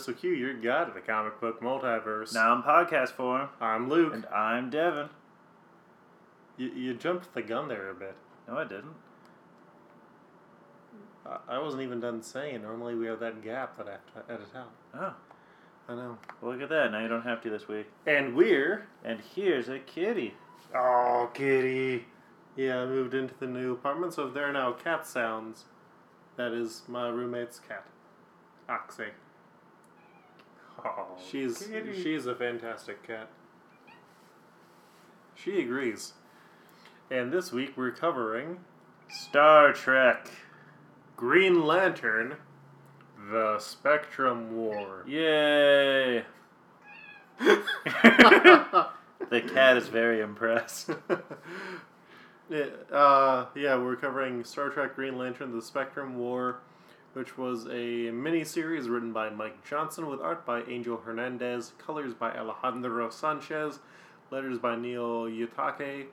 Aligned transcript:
Multiversal 0.00 0.18
Q, 0.18 0.30
your 0.30 0.54
guide 0.54 0.86
to 0.88 0.92
the 0.92 1.00
comic 1.00 1.40
book 1.40 1.60
multiverse. 1.60 2.32
Now 2.34 2.52
I'm 2.54 2.62
podcast 2.62 3.10
form, 3.10 3.48
I'm 3.60 3.88
Luke. 3.88 4.14
and 4.14 4.26
I'm 4.26 4.70
Devin. 4.70 5.08
You, 6.56 6.68
you 6.70 6.94
jumped 6.94 7.32
the 7.34 7.42
gun 7.42 7.68
there 7.68 7.90
a 7.90 7.94
bit. 7.94 8.14
No, 8.48 8.56
I 8.58 8.64
didn't. 8.64 8.94
I, 11.26 11.38
I 11.48 11.58
wasn't 11.58 11.82
even 11.82 12.00
done 12.00 12.22
saying. 12.22 12.62
Normally 12.62 12.94
we 12.94 13.06
have 13.06 13.20
that 13.20 13.42
gap 13.42 13.76
that 13.76 13.88
I 13.88 13.92
have 13.92 14.26
to 14.26 14.32
edit 14.32 14.48
out. 14.56 14.72
Oh, 14.94 15.14
I 15.88 15.94
know. 15.96 16.18
well, 16.40 16.52
look 16.52 16.62
at 16.62 16.68
that. 16.70 16.92
Now 16.92 17.00
you 17.00 17.08
don't 17.08 17.22
have 17.22 17.40
to 17.42 17.50
this 17.50 17.68
week. 17.68 17.86
And 18.06 18.34
we're. 18.34 18.86
And 19.04 19.20
here's 19.34 19.68
a 19.68 19.78
kitty. 19.78 20.34
Oh, 20.74 21.30
kitty. 21.34 22.06
Yeah, 22.56 22.82
I 22.82 22.86
moved 22.86 23.14
into 23.14 23.34
the 23.38 23.46
new 23.46 23.72
apartment, 23.72 24.14
so 24.14 24.28
there 24.28 24.48
are 24.48 24.52
now 24.52 24.72
cat 24.72 25.06
sounds. 25.06 25.64
That 26.36 26.52
is 26.52 26.82
my 26.88 27.08
roommate's 27.08 27.58
cat, 27.58 27.84
Oxy. 28.68 29.04
Oh, 30.84 31.06
She's 31.30 31.58
kitty. 31.66 32.02
she's 32.02 32.26
a 32.26 32.34
fantastic 32.34 33.06
cat. 33.06 33.28
She 35.34 35.60
agrees. 35.60 36.14
And 37.10 37.32
this 37.32 37.52
week 37.52 37.76
we're 37.76 37.90
covering 37.90 38.60
Star 39.08 39.72
Trek. 39.72 40.30
Green 41.16 41.66
Lantern, 41.66 42.36
The 43.30 43.58
Spectrum 43.58 44.56
War. 44.56 45.04
Yay! 45.06 46.24
the 47.38 48.86
cat 49.52 49.76
is 49.76 49.88
very 49.88 50.20
impressed. 50.20 50.90
yeah, 52.50 52.64
uh, 52.92 53.46
yeah, 53.54 53.76
we're 53.76 53.96
covering 53.96 54.44
Star 54.44 54.68
Trek 54.70 54.94
Green 54.94 55.18
Lantern 55.18 55.54
The 55.54 55.62
Spectrum 55.62 56.16
War, 56.18 56.60
which 57.12 57.36
was 57.36 57.66
a 57.66 58.10
mini-series 58.10 58.88
written 58.88 59.12
by 59.12 59.30
Mike 59.30 59.64
Johnson 59.68 60.06
with 60.06 60.20
art 60.20 60.46
by 60.46 60.62
Angel 60.62 60.96
Hernandez, 60.96 61.72
colors 61.78 62.14
by 62.14 62.30
Alejandro 62.32 63.10
Sanchez, 63.10 63.80
letters 64.30 64.58
by 64.58 64.76
Neil 64.76 65.24
Uyetake. 65.26 66.06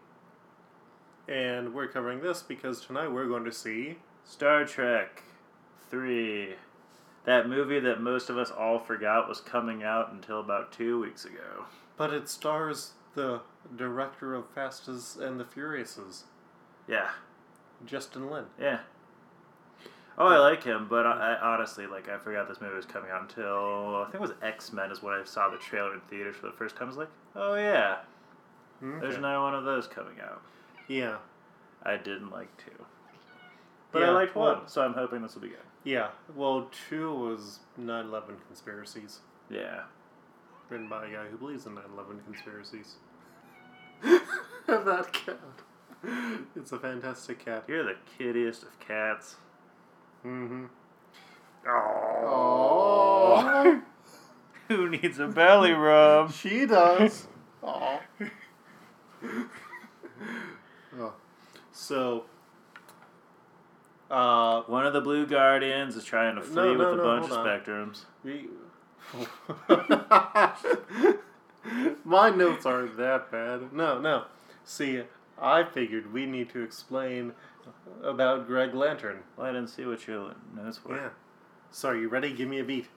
And 1.28 1.74
we're 1.74 1.88
covering 1.88 2.22
this 2.22 2.42
because 2.42 2.82
tonight 2.82 3.10
we're 3.12 3.28
going 3.28 3.44
to 3.44 3.52
see 3.52 3.98
Star 4.24 4.66
Trek 4.66 5.24
3. 5.92 6.56
That 7.26 7.50
movie 7.50 7.80
that 7.82 8.02
most 8.02 8.30
of 8.30 8.38
us 8.38 8.50
all 8.50 8.80
forgot 8.80 9.28
was 9.28 9.42
coming 9.42 9.84
out 9.84 10.12
until 10.14 10.40
about 10.40 10.72
two 10.72 11.00
weeks 11.02 11.26
ago. 11.26 11.66
But 11.98 12.14
it 12.14 12.30
stars 12.30 12.92
the 13.16 13.42
director 13.76 14.34
of 14.34 14.50
Fast 14.50 14.88
and 14.88 15.40
the 15.40 15.44
Furiouses, 15.44 16.24
Yeah, 16.88 17.10
Justin 17.86 18.30
Lin. 18.32 18.46
yeah. 18.60 18.80
Oh, 20.20 20.26
I 20.28 20.38
like 20.40 20.64
him, 20.64 20.88
but 20.90 21.06
I, 21.06 21.34
I 21.36 21.54
honestly, 21.54 21.86
like, 21.86 22.10
I 22.10 22.18
forgot 22.18 22.48
this 22.48 22.60
movie 22.60 22.76
was 22.76 22.86
coming 22.88 23.12
out 23.12 23.22
until 23.22 23.98
I 23.98 24.04
think 24.06 24.16
it 24.16 24.22
was 24.22 24.32
X 24.42 24.74
Men 24.74 24.90
is 24.92 25.04
when 25.04 25.14
I 25.14 25.24
saw 25.24 25.50
the 25.50 25.58
trailer 25.58 25.94
in 25.94 26.00
theaters 26.10 26.36
for 26.36 26.48
the 26.48 26.54
first 26.54 26.76
time. 26.76 26.86
I 26.86 26.90
was 26.90 26.98
like, 26.98 27.10
oh 27.36 27.54
yeah, 27.56 27.98
there's 28.82 29.04
Okay. 29.04 29.16
another 29.18 29.42
one 29.42 29.54
of 29.54 29.64
those 29.64 29.88
coming 29.88 30.20
out. 30.20 30.42
Yeah, 30.88 31.18
I 31.84 31.98
didn't 31.98 32.32
like 32.32 32.50
two, 32.58 32.72
but 33.92 34.02
Yeah, 34.02 34.08
I 34.08 34.12
liked 34.12 34.36
well- 34.36 34.56
one, 34.56 34.68
so 34.68 34.82
I'm 34.82 34.94
hoping 34.94 35.22
this 35.22 35.36
will 35.36 35.42
be 35.44 35.50
good. 35.50 35.58
yeah. 35.84 36.10
Well, 36.36 36.68
two 36.90 37.14
was 37.14 37.60
9/11 37.80 38.38
conspiracies, 38.48 39.20
Yeah, 39.52 39.84
written 40.70 40.90
by 40.90 41.06
a 41.06 41.12
guy 41.12 41.28
who 41.28 41.38
believes 41.38 41.68
in 41.68 41.76
9/11 41.76 42.24
conspiracies. 42.26 42.96
that 44.02 45.14
cat. 45.14 45.38
It's 46.56 46.72
a 46.72 46.80
fantastic 46.80 47.44
cat. 47.46 47.66
you're 47.68 47.84
the 47.84 47.96
kittiest 48.18 48.64
of 48.64 48.80
cats. 48.80 49.36
Mm-hmm. 50.28 50.66
Oh, 52.30 53.82
who 54.68 54.90
needs 54.90 55.20
a 55.20 55.28
belly 55.28 55.72
rub? 55.72 56.34
She 56.34 56.66
does. 56.66 57.28
Aw. 57.64 58.00
oh. 61.00 61.14
So, 61.72 62.26
uh, 64.12 64.64
One 64.64 64.86
of 64.86 64.92
the 64.94 65.00
Blue 65.02 65.26
Guardians 65.26 65.96
is 65.96 66.04
trying 66.04 66.36
to 66.36 66.42
flee 66.42 66.56
No, 66.56 66.72
with 66.74 66.88
a 66.90 66.96
no, 66.98 67.04
bunch 67.04 67.24
of 67.26 67.32
hold 67.32 67.48
on. 67.48 67.60
spectrums. 67.62 68.04
we. 68.24 68.50
My 72.04 72.30
notes 72.30 72.66
aren't 72.66 72.98
that 72.98 73.32
bad. 73.32 73.72
No, 73.74 74.00
no. 74.00 74.26
See, 74.66 75.04
I 75.42 75.64
figured 75.64 76.12
we 76.14 76.26
need 76.26 76.50
to 76.50 76.62
explain 76.64 77.34
about 78.04 78.48
Greg 78.48 78.74
Lantern. 78.74 79.24
Well, 79.36 79.48
I 79.48 79.52
didn't 79.52 79.70
see 79.70 79.86
what 79.86 80.08
your 80.08 80.34
notes 80.56 80.84
were. 80.84 80.96
Yeah. 80.96 81.10
So, 81.72 81.92
you 81.92 82.10
ready? 82.10 82.34
Give 82.34 82.48
me 82.48 82.60
a 82.60 82.64
beat. 82.64 82.88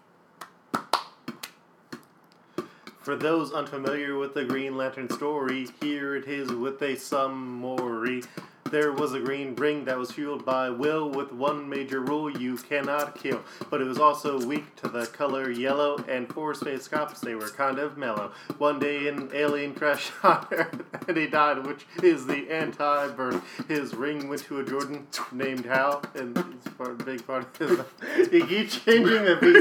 For 3.00 3.16
those 3.16 3.52
unfamiliar 3.52 4.18
with 4.18 4.34
the 4.34 4.44
Green 4.44 4.76
Lantern 4.76 5.08
story, 5.10 5.68
here 5.80 6.14
it 6.16 6.26
is 6.28 6.52
with 6.52 6.82
a 6.82 6.96
summary. 6.96 8.22
There 8.70 8.92
was 8.92 9.12
a 9.12 9.20
green 9.20 9.54
ring 9.56 9.84
that 9.86 9.98
was 9.98 10.12
fueled 10.12 10.44
by 10.44 10.70
will 10.70 11.10
with 11.10 11.32
one 11.32 11.68
major 11.68 12.00
rule 12.00 12.30
you 12.30 12.56
cannot 12.56 13.16
kill. 13.16 13.42
But 13.68 13.80
it 13.80 13.84
was 13.84 13.98
also 13.98 14.44
weak 14.44 14.76
to 14.76 14.88
the 14.88 15.06
color 15.06 15.50
yellow, 15.50 16.04
and 16.08 16.32
for 16.32 16.54
space 16.54 16.86
cops 16.86 17.20
they 17.20 17.34
were 17.34 17.48
kind 17.48 17.78
of 17.78 17.98
mellow. 17.98 18.32
One 18.58 18.78
day 18.78 19.08
an 19.08 19.30
alien 19.34 19.74
crashed 19.74 20.12
on 20.22 20.46
Earth 20.52 20.82
and 21.08 21.16
he 21.16 21.26
died, 21.26 21.66
which 21.66 21.86
is 22.02 22.26
the 22.26 22.48
anti 22.50 23.08
birth. 23.08 23.42
His 23.68 23.94
ring 23.94 24.28
went 24.28 24.42
to 24.44 24.60
a 24.60 24.64
Jordan 24.64 25.06
named 25.32 25.66
Hal, 25.66 26.02
and 26.14 26.36
it's 26.38 26.66
a 26.78 27.04
big 27.04 27.26
part 27.26 27.42
of 27.42 27.56
his. 27.56 27.78
life. 27.78 28.32
You 28.32 28.46
keep 28.46 28.70
changing 28.70 29.24
the 29.24 29.36
beat. 29.40 29.60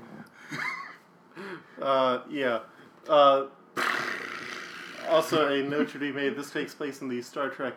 Uh, 1.80 2.20
yeah. 2.30 2.58
Uh, 3.08 3.46
also, 5.10 5.48
a 5.48 5.62
note 5.62 5.90
should 5.90 6.00
be 6.00 6.12
made. 6.12 6.36
This 6.36 6.50
takes 6.50 6.74
place 6.74 7.00
in 7.00 7.08
the 7.08 7.20
Star 7.22 7.48
Trek 7.48 7.74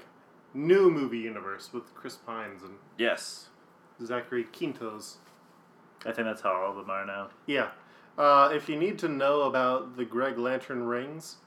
new 0.53 0.89
movie 0.89 1.19
universe 1.19 1.71
with 1.73 1.93
Chris 1.95 2.15
Pines 2.15 2.61
and 2.63 2.75
Yes. 2.97 3.49
Zachary 4.03 4.45
Quintos. 4.45 5.15
I 6.05 6.11
think 6.11 6.27
that's 6.27 6.41
how 6.41 6.51
all 6.53 6.71
of 6.71 6.75
them 6.75 6.89
are 6.89 7.05
now. 7.05 7.29
Yeah. 7.45 7.69
Uh, 8.17 8.49
if 8.53 8.69
you 8.69 8.75
need 8.75 8.99
to 8.99 9.07
know 9.07 9.41
about 9.43 9.97
the 9.97 10.05
Greg 10.05 10.37
Lantern 10.37 10.83
rings, 10.83 11.37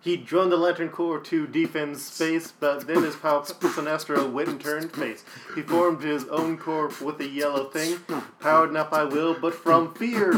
he 0.00 0.16
joined 0.16 0.52
the 0.52 0.56
Lantern 0.56 0.88
Corps 0.88 1.18
to 1.20 1.46
defend 1.46 1.98
space, 1.98 2.52
but 2.52 2.86
then 2.86 3.02
his 3.02 3.16
pal 3.16 3.42
Sinestro 3.42 4.30
went 4.30 4.48
and 4.48 4.60
turned 4.60 4.92
face. 4.92 5.24
He 5.54 5.62
formed 5.62 6.02
his 6.02 6.24
own 6.28 6.56
corps 6.58 6.92
with 7.00 7.20
a 7.20 7.26
yellow 7.26 7.64
thing, 7.68 7.98
powered 8.38 8.72
not 8.72 8.90
by 8.90 9.04
will, 9.04 9.34
but 9.34 9.54
from 9.54 9.92
fear. 9.94 10.32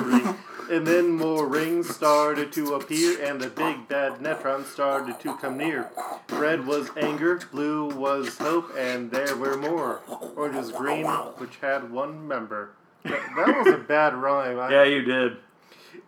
And 0.71 0.87
then 0.87 1.11
more 1.11 1.47
rings 1.47 1.95
started 1.95 2.53
to 2.53 2.75
appear, 2.75 3.25
and 3.25 3.41
the 3.41 3.49
big 3.49 3.89
bad 3.89 4.19
Necron 4.21 4.65
started 4.67 5.19
to 5.21 5.37
come 5.39 5.57
near. 5.57 5.91
Red 6.31 6.67
was 6.67 6.91
anger, 6.97 7.41
blue 7.51 7.89
was 7.89 8.37
hope, 8.37 8.71
and 8.77 9.11
there 9.11 9.35
were 9.35 9.57
more. 9.57 10.01
Orange 10.37 10.57
was 10.57 10.73
green, 10.73 11.07
which 11.07 11.57
had 11.57 11.91
one 11.91 12.29
member. 12.29 12.73
That, 13.05 13.23
that 13.37 13.65
was 13.65 13.75
a 13.75 13.79
bad 13.79 14.15
rhyme. 14.15 14.59
I, 14.59 14.71
Yeah, 14.71 14.85
you 14.85 15.03
did. 15.03 15.39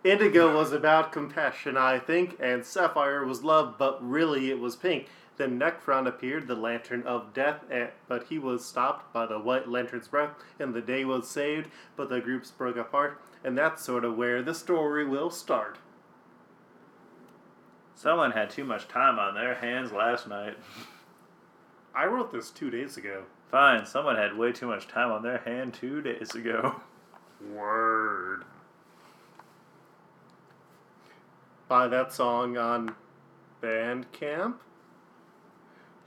Indigo 0.03 0.55
was 0.55 0.71
about 0.71 1.11
compassion, 1.11 1.77
I 1.77 1.99
think, 1.99 2.37
and 2.39 2.65
Sapphire 2.65 3.25
was 3.25 3.43
love, 3.43 3.75
but 3.77 3.97
really 4.07 4.49
it 4.49 4.59
was 4.59 4.75
pink. 4.75 5.07
Then 5.37 5.59
Necron 5.59 6.07
appeared, 6.07 6.47
the 6.47 6.55
Lantern 6.55 7.03
of 7.03 7.33
Death, 7.33 7.63
but 8.07 8.25
he 8.29 8.37
was 8.37 8.65
stopped 8.65 9.11
by 9.13 9.25
the 9.25 9.39
White 9.39 9.67
Lantern's 9.67 10.07
breath, 10.07 10.35
and 10.59 10.73
the 10.73 10.81
day 10.81 11.03
was 11.05 11.29
saved, 11.29 11.69
but 11.95 12.09
the 12.09 12.19
groups 12.19 12.51
broke 12.51 12.77
apart, 12.77 13.19
and 13.43 13.57
that's 13.57 13.83
sort 13.83 14.05
of 14.05 14.17
where 14.17 14.43
the 14.43 14.53
story 14.53 15.05
will 15.05 15.31
start. 15.31 15.79
Someone 17.95 18.31
had 18.31 18.49
too 18.49 18.65
much 18.65 18.87
time 18.87 19.19
on 19.19 19.35
their 19.35 19.55
hands 19.55 19.91
last 19.91 20.27
night. 20.27 20.57
I 21.95 22.05
wrote 22.05 22.31
this 22.31 22.49
two 22.49 22.69
days 22.69 22.97
ago. 22.97 23.23
Fine, 23.49 23.85
someone 23.85 24.15
had 24.15 24.37
way 24.37 24.51
too 24.51 24.67
much 24.67 24.87
time 24.87 25.11
on 25.11 25.23
their 25.23 25.39
hand 25.39 25.73
two 25.73 26.01
days 26.01 26.35
ago. 26.35 26.81
Word. 27.53 28.43
Buy 31.67 31.87
that 31.87 32.13
song 32.13 32.57
on 32.57 32.95
Bandcamp. 33.61 34.55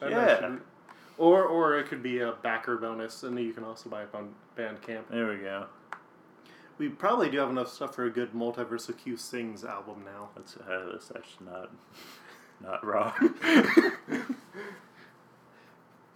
And 0.04 0.12
Yeah. 0.12 0.38
should- 0.40 0.60
Or, 1.16 1.44
or 1.44 1.78
it 1.78 1.86
could 1.86 2.02
be 2.02 2.18
a 2.20 2.32
backer 2.32 2.76
bonus, 2.76 3.22
and 3.22 3.38
you 3.38 3.52
can 3.52 3.62
also 3.64 3.88
buy 3.88 4.02
it 4.02 4.08
on 4.14 4.34
Bandcamp. 4.56 5.08
There 5.10 5.28
we 5.28 5.36
go. 5.36 5.66
We 6.76 6.88
probably 6.88 7.30
do 7.30 7.38
have 7.38 7.50
enough 7.50 7.68
stuff 7.68 7.94
for 7.94 8.04
a 8.04 8.10
good 8.10 8.32
Multiversal 8.32 8.98
Q 8.98 9.16
Sings 9.16 9.64
album 9.64 10.02
now. 10.04 10.30
That's, 10.34 10.56
uh, 10.56 10.88
that's 10.90 11.12
actually 11.14 11.46
not, 11.46 11.70
not 12.60 12.84
wrong. 12.84 13.34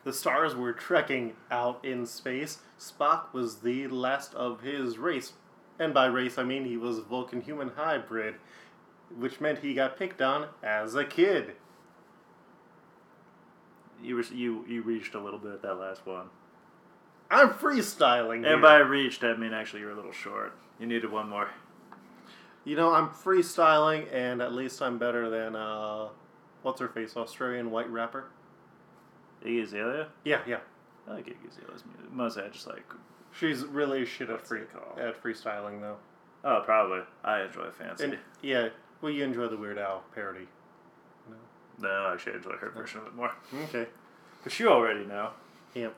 The 0.04 0.12
stars 0.12 0.54
were 0.54 0.72
trekking 0.72 1.34
out 1.50 1.84
in 1.84 2.06
space. 2.06 2.58
Spock 2.80 3.32
was 3.34 3.56
the 3.56 3.88
last 3.88 4.32
of 4.34 4.62
his 4.62 4.96
race. 4.96 5.34
And 5.78 5.92
by 5.92 6.06
race, 6.06 6.38
I 6.38 6.44
mean 6.44 6.64
he 6.64 6.76
was 6.78 7.00
Vulcan 7.00 7.42
human 7.42 7.70
hybrid, 7.76 8.36
which 9.14 9.40
meant 9.40 9.58
he 9.58 9.74
got 9.74 9.98
picked 9.98 10.22
on 10.22 10.46
as 10.62 10.94
a 10.94 11.04
kid. 11.04 11.56
You, 14.02 14.16
were, 14.16 14.22
you, 14.22 14.64
you 14.68 14.82
reached 14.82 15.14
a 15.14 15.20
little 15.20 15.38
bit 15.38 15.52
at 15.52 15.62
that 15.62 15.74
last 15.74 16.06
one. 16.06 16.26
I'm 17.30 17.50
freestyling. 17.50 18.44
here. 18.44 18.54
And 18.54 18.62
by 18.62 18.78
reached, 18.78 19.22
I 19.22 19.36
mean 19.36 19.52
actually 19.52 19.80
you're 19.80 19.90
a 19.90 19.96
little 19.96 20.12
short. 20.12 20.54
You 20.78 20.86
needed 20.86 21.10
one 21.10 21.28
more. 21.28 21.48
You 22.64 22.76
know, 22.76 22.92
I'm 22.92 23.08
freestyling, 23.08 24.06
and 24.12 24.42
at 24.42 24.52
least 24.52 24.82
I'm 24.82 24.98
better 24.98 25.30
than 25.30 25.56
uh, 25.56 26.08
what's 26.62 26.80
her 26.80 26.88
face, 26.88 27.16
Australian 27.16 27.70
white 27.70 27.90
rapper. 27.90 28.26
Iggy 29.44 29.62
Azalea? 29.62 30.08
Yeah, 30.24 30.40
yeah. 30.46 30.58
I 31.06 31.14
like 31.14 31.26
Iggy 31.26 31.48
Azalea's 31.50 31.84
music. 31.86 32.12
Mostly 32.12 32.42
I 32.42 32.48
just 32.48 32.66
like. 32.66 32.84
She's 33.32 33.64
really 33.64 34.04
shit 34.04 34.30
at 34.30 34.46
free 34.46 34.62
at 34.98 35.22
freestyling 35.22 35.80
though. 35.80 35.96
Oh, 36.44 36.62
probably. 36.64 37.00
I 37.24 37.42
enjoy 37.42 37.70
Fancy. 37.70 38.04
And 38.04 38.18
yeah, 38.42 38.68
well, 39.00 39.12
you 39.12 39.24
enjoy 39.24 39.48
the 39.48 39.56
Weird 39.56 39.78
Al 39.78 40.02
parody. 40.14 40.46
No, 41.80 41.88
I 41.88 42.14
actually, 42.14 42.32
I 42.32 42.36
enjoy 42.36 42.52
her 42.52 42.70
version 42.70 43.00
of 43.00 43.06
it 43.06 43.14
more. 43.14 43.32
Okay. 43.64 43.86
But 44.42 44.58
you 44.58 44.68
already 44.68 45.04
know. 45.04 45.30
Yep. 45.74 45.94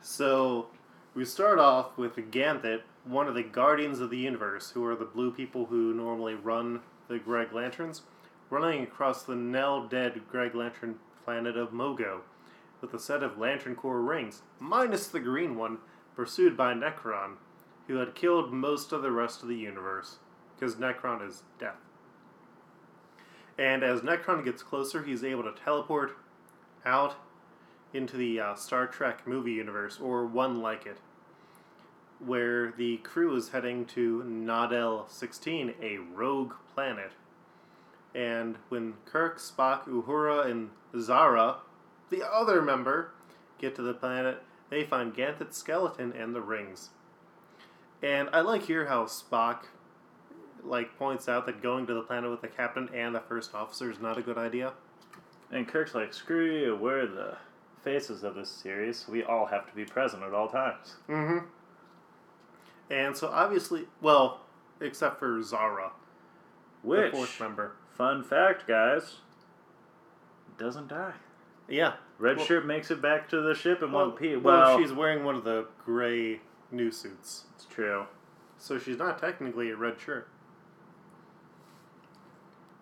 So 0.00 0.68
we 1.14 1.24
start 1.24 1.58
off 1.58 1.98
with 1.98 2.16
Ganthet, 2.30 2.82
one 3.04 3.28
of 3.28 3.34
the 3.34 3.42
Guardians 3.42 4.00
of 4.00 4.10
the 4.10 4.18
Universe, 4.18 4.70
who 4.70 4.84
are 4.84 4.96
the 4.96 5.04
blue 5.04 5.30
people 5.30 5.66
who 5.66 5.94
normally 5.94 6.34
run 6.34 6.80
the 7.08 7.18
Greg 7.18 7.52
Lanterns, 7.52 8.02
running 8.50 8.82
across 8.82 9.22
the 9.22 9.34
now 9.34 9.86
dead 9.86 10.20
Greg 10.30 10.54
Lantern 10.54 10.96
planet 11.24 11.56
of 11.56 11.72
Mogo, 11.72 12.20
with 12.80 12.94
a 12.94 12.98
set 12.98 13.22
of 13.22 13.38
Lantern 13.38 13.74
Corps 13.74 14.00
rings, 14.00 14.42
minus 14.60 15.08
the 15.08 15.20
green 15.20 15.56
one, 15.56 15.78
pursued 16.14 16.56
by 16.56 16.72
Necron, 16.74 17.32
who 17.86 17.96
had 17.96 18.14
killed 18.14 18.52
most 18.52 18.92
of 18.92 19.02
the 19.02 19.10
rest 19.10 19.42
of 19.42 19.48
the 19.48 19.56
universe, 19.56 20.18
because 20.54 20.76
Necron 20.76 21.26
is 21.26 21.42
death. 21.58 21.87
And 23.58 23.82
as 23.82 24.02
Necron 24.02 24.44
gets 24.44 24.62
closer, 24.62 25.02
he's 25.02 25.24
able 25.24 25.42
to 25.42 25.52
teleport 25.52 26.16
out 26.86 27.16
into 27.92 28.16
the 28.16 28.40
uh, 28.40 28.54
Star 28.54 28.86
Trek 28.86 29.26
movie 29.26 29.52
universe, 29.52 29.98
or 30.00 30.24
one 30.26 30.60
like 30.60 30.86
it, 30.86 30.98
where 32.24 32.72
the 32.72 32.98
crew 32.98 33.34
is 33.34 33.48
heading 33.48 33.84
to 33.86 34.22
Nadel 34.26 35.10
16, 35.10 35.74
a 35.82 35.98
rogue 35.98 36.54
planet. 36.74 37.12
And 38.14 38.56
when 38.68 38.94
Kirk, 39.04 39.38
Spock, 39.38 39.84
Uhura, 39.84 40.46
and 40.46 40.70
Zara, 40.98 41.58
the 42.10 42.22
other 42.26 42.62
member, 42.62 43.12
get 43.58 43.74
to 43.76 43.82
the 43.82 43.94
planet, 43.94 44.42
they 44.70 44.84
find 44.84 45.14
Ganthet's 45.14 45.56
skeleton 45.56 46.12
and 46.12 46.34
the 46.34 46.40
rings. 46.40 46.90
And 48.02 48.28
I 48.32 48.40
like 48.40 48.62
here 48.62 48.86
how 48.86 49.04
Spock 49.04 49.64
like 50.64 50.96
points 50.98 51.28
out 51.28 51.46
that 51.46 51.62
going 51.62 51.86
to 51.86 51.94
the 51.94 52.02
planet 52.02 52.30
with 52.30 52.40
the 52.40 52.48
captain 52.48 52.88
and 52.94 53.14
the 53.14 53.20
first 53.20 53.54
officer 53.54 53.90
is 53.90 54.00
not 54.00 54.18
a 54.18 54.22
good 54.22 54.38
idea. 54.38 54.72
And 55.50 55.66
Kirk's 55.66 55.94
like, 55.94 56.12
screw 56.12 56.52
you, 56.58 56.76
we're 56.76 57.06
the 57.06 57.36
faces 57.82 58.22
of 58.24 58.34
this 58.34 58.50
series. 58.50 59.06
We 59.08 59.22
all 59.24 59.46
have 59.46 59.66
to 59.68 59.74
be 59.74 59.84
present 59.84 60.22
at 60.22 60.34
all 60.34 60.48
times. 60.48 60.96
Mm-hmm. 61.08 61.46
And 62.90 63.16
so 63.16 63.28
obviously, 63.28 63.84
well, 64.00 64.40
except 64.80 65.18
for 65.18 65.42
Zara, 65.42 65.92
Which, 66.82 67.10
the 67.12 67.16
fourth 67.16 67.40
member. 67.40 67.72
fun 67.96 68.22
fact, 68.24 68.66
guys, 68.66 69.16
doesn't 70.58 70.88
die. 70.88 71.14
Yeah. 71.68 71.94
Red 72.18 72.38
Well- 72.38 72.46
shirt 72.46 72.66
makes 72.66 72.90
it 72.90 73.00
back 73.00 73.28
to 73.30 73.40
the 73.40 73.54
ship 73.54 73.82
in 73.82 73.92
Well, 73.92 74.08
one 74.08 74.16
piece. 74.16 74.38
well, 74.38 74.58
Well, 74.60 74.78
she's 74.78 74.92
wearing 74.92 75.24
one 75.24 75.34
of 75.36 75.44
the 75.44 75.66
gray 75.84 76.40
new 76.70 76.90
suits, 76.90 77.44
it's 77.54 77.64
true. 77.66 78.06
so 78.58 78.78
she's 78.78 78.98
not 78.98 79.18
technically 79.18 79.70
a 79.70 79.76
red 79.76 79.98
shirt. 80.00 80.28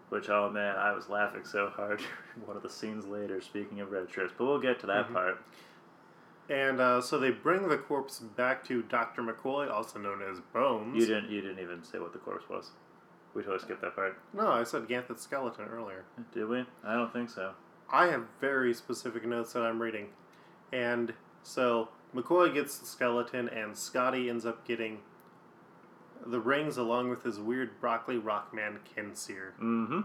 Which, 0.09 0.29
oh 0.31 0.49
man, 0.51 0.77
I 0.77 0.93
was 0.93 1.09
laughing 1.09 1.45
so 1.45 1.69
hard 1.69 2.01
one 2.47 2.57
of 2.57 2.63
the 2.63 2.71
scenes 2.71 3.05
later, 3.07 3.41
speaking 3.41 3.81
of 3.81 3.91
red 3.91 4.11
shirts. 4.11 4.33
But 4.37 4.45
we'll 4.47 4.61
get 4.61 4.79
to 4.81 4.87
that 4.87 5.09
Mhm. 5.09 5.13
part. 5.13 5.39
And 6.49 6.81
uh, 6.81 7.01
so 7.01 7.19
they 7.19 7.31
bring 7.31 7.69
the 7.69 7.77
corpse 7.77 8.21
back 8.21 8.65
to 8.69 8.83
Doctor 8.83 9.21
McCoy, 9.23 9.69
also 9.71 9.99
known 9.99 10.23
as 10.23 10.39
Bones. 10.53 10.95
You 10.95 11.07
didn't, 11.07 11.31
you 11.31 11.41
didn't 11.41 11.59
even 11.59 11.83
say 11.83 11.99
what 11.99 12.13
the 12.13 12.21
corpse 12.21 12.49
was. 12.49 12.71
We 13.35 13.43
totally 13.43 13.59
skipped 13.59 13.83
that 13.83 13.97
part. 13.97 14.19
No, 14.33 14.47
I 14.53 14.63
said 14.63 14.87
Ganthet's 14.87 15.23
skeleton 15.23 15.67
earlier. 15.67 16.05
Did 16.33 16.49
we? 16.49 16.65
I 16.85 16.95
don't 16.95 17.13
think 17.13 17.31
so. 17.31 17.53
I 17.93 18.07
have 18.07 18.25
very 18.41 18.73
specific 18.75 19.27
notes 19.27 19.53
that 19.55 19.63
I'm 19.63 19.83
reading. 19.83 20.09
And 20.73 21.15
so 21.43 21.89
McCoy 22.15 22.55
gets 22.55 22.79
the 22.79 22.87
skeleton, 22.87 23.49
and 23.49 23.77
Scotty 23.77 24.31
ends 24.31 24.47
up 24.47 24.65
getting 24.65 25.01
the 26.31 26.41
rings 26.41 26.77
along 26.77 27.11
with 27.11 27.23
his 27.23 27.39
weird 27.39 27.81
broccoli 27.81 28.19
rockman 28.19 28.79
Keenser. 28.97 29.53
Mm-hmm. 29.61 30.01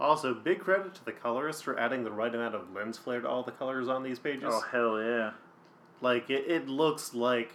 Also, 0.00 0.32
big 0.32 0.60
credit 0.60 0.94
to 0.94 1.04
the 1.04 1.12
colorist 1.12 1.64
for 1.64 1.78
adding 1.78 2.04
the 2.04 2.10
right 2.12 2.32
amount 2.34 2.54
of 2.54 2.72
lens 2.72 2.96
flare 2.98 3.20
to 3.20 3.28
all 3.28 3.42
the 3.42 3.50
colors 3.52 3.88
on 3.88 4.02
these 4.02 4.18
pages. 4.18 4.44
Oh 4.46 4.60
hell 4.70 5.02
yeah! 5.02 5.32
Like 6.00 6.30
it, 6.30 6.44
it 6.48 6.68
looks 6.68 7.14
like 7.14 7.50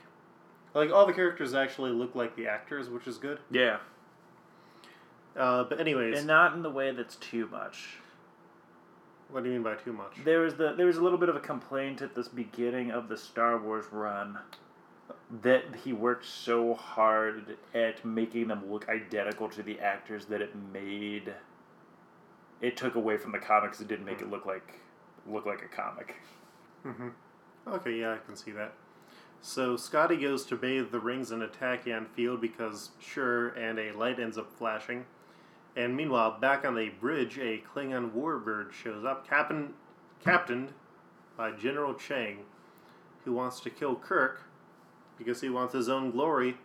like 0.73 0.91
all 0.91 1.05
the 1.05 1.13
characters 1.13 1.53
actually 1.53 1.91
look 1.91 2.15
like 2.15 2.35
the 2.35 2.47
actors, 2.47 2.89
which 2.89 3.07
is 3.07 3.17
good. 3.17 3.39
Yeah, 3.49 3.77
Uh, 5.37 5.63
but 5.63 5.79
anyways, 5.79 6.17
and 6.19 6.27
not 6.27 6.53
in 6.53 6.61
the 6.63 6.69
way 6.69 6.91
that's 6.91 7.15
too 7.15 7.47
much. 7.47 7.97
what 9.29 9.43
do 9.43 9.49
you 9.49 9.55
mean 9.55 9.63
by 9.63 9.75
too 9.75 9.93
much? 9.93 10.17
There 10.25 10.41
was 10.41 10.55
the 10.55 10.73
there 10.73 10.85
was 10.87 10.97
a 10.97 11.01
little 11.01 11.17
bit 11.17 11.29
of 11.29 11.35
a 11.37 11.39
complaint 11.39 12.01
at 12.01 12.13
this 12.13 12.27
beginning 12.27 12.91
of 12.91 13.07
the 13.07 13.17
Star 13.17 13.57
Wars 13.57 13.85
run 13.91 14.37
that 15.41 15.63
he 15.83 15.93
worked 15.93 16.25
so 16.25 16.73
hard 16.75 17.57
at 17.73 18.05
making 18.05 18.47
them 18.47 18.69
look 18.71 18.87
identical 18.87 19.49
to 19.49 19.63
the 19.63 19.79
actors 19.79 20.25
that 20.25 20.41
it 20.41 20.53
made 20.71 21.33
it 22.61 22.77
took 22.77 22.95
away 22.95 23.17
from 23.17 23.33
the 23.33 23.39
comics. 23.39 23.81
It 23.81 23.87
didn't 23.87 24.05
make 24.05 24.21
it 24.21 24.29
look 24.29 24.45
like 24.45 24.79
look 25.27 25.45
like 25.45 25.61
a 25.63 25.67
comic. 25.67 26.15
hmm 26.83 27.09
Okay, 27.67 27.99
yeah, 27.99 28.13
I 28.13 28.17
can 28.17 28.35
see 28.35 28.51
that. 28.51 28.73
So 29.41 29.75
Scotty 29.75 30.17
goes 30.17 30.45
to 30.45 30.55
bathe 30.55 30.91
the 30.91 30.99
rings 30.99 31.31
in 31.31 31.41
a 31.41 31.47
tachyon 31.47 32.07
field 32.07 32.39
because 32.41 32.91
sure, 32.99 33.49
and 33.49 33.79
a 33.79 33.91
light 33.91 34.19
ends 34.19 34.37
up 34.37 34.51
flashing. 34.57 35.05
And 35.75 35.97
meanwhile, 35.97 36.39
back 36.39 36.65
on 36.65 36.75
the 36.75 36.89
bridge, 36.89 37.37
a 37.37 37.61
Klingon 37.73 38.11
warbird 38.11 38.71
shows 38.71 39.03
up, 39.03 39.27
captain, 39.27 39.73
captained 40.23 40.73
by 41.35 41.51
General 41.51 41.93
Chang, 41.93 42.39
who 43.25 43.33
wants 43.33 43.59
to 43.61 43.69
kill 43.69 43.95
Kirk 43.95 44.43
because 45.23 45.41
he 45.41 45.49
wants 45.49 45.73
his 45.73 45.89
own 45.89 46.11
glory. 46.11 46.57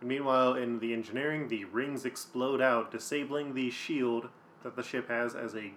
And 0.00 0.08
meanwhile, 0.08 0.54
in 0.54 0.78
the 0.78 0.92
engineering, 0.92 1.48
the 1.48 1.64
rings 1.64 2.04
explode 2.04 2.60
out, 2.60 2.90
disabling 2.90 3.54
the 3.54 3.70
shield 3.70 4.28
that 4.62 4.76
the 4.76 4.82
ship 4.82 5.08
has 5.08 5.34
as 5.34 5.54
a 5.54 5.72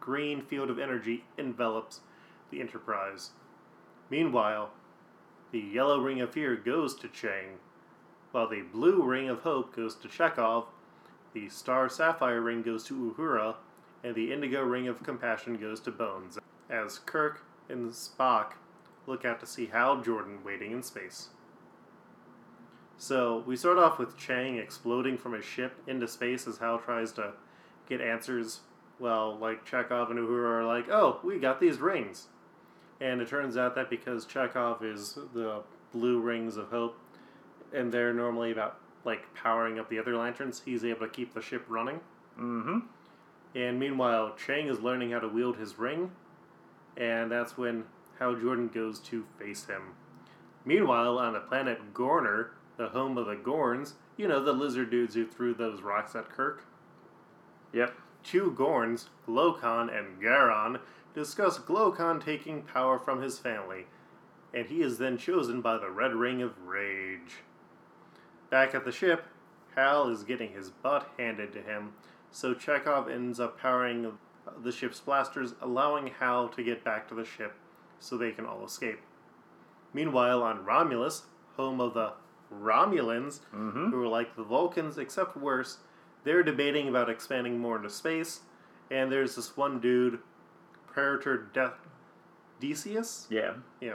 green 0.00 0.40
field 0.40 0.70
of 0.70 0.78
energy 0.78 1.24
envelops 1.36 2.00
the 2.50 2.60
Enterprise. 2.60 3.30
Meanwhile, 4.10 4.70
the 5.52 5.60
yellow 5.60 6.00
ring 6.00 6.20
of 6.20 6.32
fear 6.32 6.56
goes 6.56 6.94
to 6.96 7.08
Chang, 7.08 7.58
while 8.32 8.48
the 8.48 8.62
blue 8.62 9.02
ring 9.02 9.28
of 9.28 9.40
hope 9.40 9.74
goes 9.74 9.94
to 9.96 10.08
Chekov, 10.08 10.66
the 11.34 11.48
star 11.48 11.88
sapphire 11.88 12.40
ring 12.40 12.62
goes 12.62 12.84
to 12.84 13.14
Uhura, 13.18 13.56
and 14.04 14.14
the 14.14 14.32
indigo 14.32 14.62
ring 14.62 14.88
of 14.88 15.02
compassion 15.02 15.56
goes 15.56 15.80
to 15.80 15.90
Bones, 15.90 16.38
as 16.70 17.00
Kirk 17.00 17.42
and 17.68 17.90
Spock 17.90 18.52
look 19.06 19.24
out 19.24 19.40
to 19.40 19.46
see 19.46 19.66
Hal 19.66 20.00
Jordan 20.02 20.38
waiting 20.44 20.72
in 20.72 20.82
space. 20.82 21.28
So, 23.00 23.44
we 23.46 23.56
start 23.56 23.78
off 23.78 23.98
with 23.98 24.18
Chang 24.18 24.56
exploding 24.56 25.16
from 25.16 25.32
a 25.32 25.40
ship 25.40 25.76
into 25.86 26.08
space 26.08 26.48
as 26.48 26.58
Hal 26.58 26.80
tries 26.80 27.12
to 27.12 27.32
get 27.88 28.00
answers. 28.00 28.60
Well, 28.98 29.38
like 29.38 29.64
Chekov 29.64 30.10
and 30.10 30.18
Uhura 30.18 30.62
are 30.62 30.66
like, 30.66 30.88
oh, 30.88 31.20
we 31.22 31.38
got 31.38 31.60
these 31.60 31.78
rings. 31.78 32.26
And 33.00 33.20
it 33.20 33.28
turns 33.28 33.56
out 33.56 33.76
that 33.76 33.88
because 33.88 34.26
Chekov 34.26 34.82
is 34.82 35.16
the 35.32 35.62
blue 35.92 36.18
rings 36.20 36.56
of 36.56 36.70
hope, 36.70 36.98
and 37.72 37.92
they're 37.92 38.12
normally 38.12 38.50
about 38.50 38.80
like 39.04 39.32
powering 39.32 39.78
up 39.78 39.88
the 39.88 40.00
other 40.00 40.16
lanterns, 40.16 40.62
he's 40.64 40.84
able 40.84 41.06
to 41.06 41.08
keep 41.08 41.34
the 41.34 41.40
ship 41.40 41.64
running. 41.68 42.00
Mm-hmm. 42.38 42.78
And 43.54 43.78
meanwhile, 43.78 44.34
Chang 44.36 44.66
is 44.66 44.80
learning 44.80 45.12
how 45.12 45.20
to 45.20 45.28
wield 45.28 45.56
his 45.56 45.78
ring, 45.78 46.10
and 46.96 47.30
that's 47.30 47.56
when 47.56 47.84
Hal 48.18 48.34
Jordan 48.34 48.68
goes 48.68 48.98
to 49.00 49.24
face 49.38 49.66
him. 49.66 49.94
Meanwhile, 50.64 51.18
on 51.18 51.32
the 51.32 51.40
planet 51.40 51.94
Gorner, 51.94 52.48
the 52.78 52.88
home 52.88 53.18
of 53.18 53.26
the 53.26 53.36
Gorns, 53.36 53.94
you 54.16 54.26
know, 54.26 54.42
the 54.42 54.52
lizard 54.52 54.90
dudes 54.90 55.14
who 55.14 55.26
threw 55.26 55.52
those 55.52 55.82
rocks 55.82 56.14
at 56.14 56.30
Kirk, 56.30 56.64
Yep. 57.72 57.94
two 58.24 58.52
Gorns, 58.52 59.08
Glokon 59.26 59.94
and 59.94 60.22
Garon, 60.22 60.80
discuss 61.12 61.58
Glokon 61.58 62.24
taking 62.24 62.62
power 62.62 62.98
from 62.98 63.20
his 63.20 63.38
family, 63.38 63.86
and 64.54 64.66
he 64.66 64.80
is 64.80 64.98
then 64.98 65.18
chosen 65.18 65.60
by 65.60 65.76
the 65.76 65.90
Red 65.90 66.14
Ring 66.14 66.40
of 66.40 66.66
Rage. 66.66 67.42
Back 68.48 68.74
at 68.74 68.84
the 68.84 68.92
ship, 68.92 69.26
Hal 69.74 70.08
is 70.08 70.24
getting 70.24 70.52
his 70.52 70.70
butt 70.70 71.10
handed 71.18 71.52
to 71.52 71.60
him, 71.60 71.92
so 72.30 72.54
Chekov 72.54 73.10
ends 73.10 73.38
up 73.38 73.60
powering 73.60 74.18
the 74.62 74.72
ship's 74.72 75.00
blasters, 75.00 75.54
allowing 75.60 76.06
Hal 76.06 76.48
to 76.48 76.62
get 76.62 76.84
back 76.84 77.08
to 77.08 77.14
the 77.14 77.24
ship 77.24 77.54
so 78.00 78.16
they 78.16 78.30
can 78.30 78.46
all 78.46 78.64
escape. 78.64 79.00
Meanwhile, 79.92 80.42
on 80.42 80.64
Romulus, 80.64 81.24
home 81.56 81.80
of 81.80 81.94
the 81.94 82.12
Romulans, 82.52 83.40
Mm-hmm. 83.54 83.90
who 83.90 84.02
are 84.02 84.08
like 84.08 84.36
the 84.36 84.42
Vulcans 84.44 84.98
except 84.98 85.36
worse, 85.36 85.78
they're 86.24 86.42
debating 86.42 86.88
about 86.88 87.08
expanding 87.10 87.58
more 87.58 87.76
into 87.76 87.90
space, 87.90 88.40
and 88.90 89.10
there's 89.12 89.36
this 89.36 89.56
one 89.56 89.80
dude, 89.80 90.18
Praetor 90.86 91.48
De- 91.52 91.72
Decius? 92.60 93.26
Yeah. 93.30 93.54
Yeah. 93.80 93.94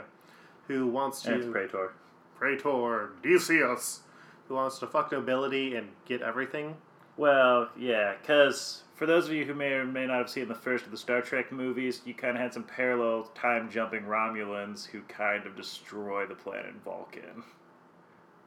who 0.68 0.86
wants 0.86 1.24
And 1.26 1.36
it's 1.36 1.46
to 1.46 1.52
Praetor. 1.52 1.92
Praetor 2.38 3.10
Decius, 3.22 4.00
who 4.48 4.54
wants 4.54 4.78
to 4.78 4.86
fuck 4.86 5.12
nobility 5.12 5.76
and 5.76 5.88
get 6.06 6.22
everything. 6.22 6.76
Well, 7.16 7.68
yeah, 7.78 8.14
because 8.20 8.82
for 8.96 9.06
those 9.06 9.26
of 9.26 9.32
you 9.34 9.44
who 9.44 9.54
may 9.54 9.72
or 9.74 9.84
may 9.84 10.06
not 10.06 10.18
have 10.18 10.30
seen 10.30 10.48
the 10.48 10.54
first 10.54 10.84
of 10.84 10.90
the 10.90 10.96
Star 10.96 11.20
Trek 11.20 11.52
movies, 11.52 12.00
you 12.04 12.14
kind 12.14 12.36
of 12.36 12.42
had 12.42 12.52
some 12.52 12.64
parallel 12.64 13.24
time 13.34 13.70
jumping 13.70 14.02
Romulans 14.04 14.86
who 14.86 15.00
kind 15.02 15.46
of 15.46 15.54
destroy 15.56 16.26
the 16.26 16.34
planet 16.34 16.74
Vulcan. 16.84 17.44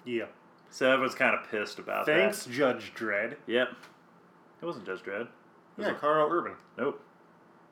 Yeah. 0.08 0.26
So 0.70 0.90
everyone's 0.92 1.16
kind 1.16 1.36
of 1.36 1.50
pissed 1.52 1.80
about 1.80 2.06
that. 2.06 2.18
Thanks, 2.18 2.46
that. 2.46 2.54
Judge 2.54 2.94
Dredd. 2.96 3.36
Yep. 3.46 3.70
It 4.62 4.66
wasn't 4.66 4.86
Judge 4.86 5.04
Dredd. 5.04 5.22
It 5.22 5.30
yeah, 5.78 5.94
Carl 5.94 6.28
Urban. 6.32 6.54
Nope. 6.78 7.02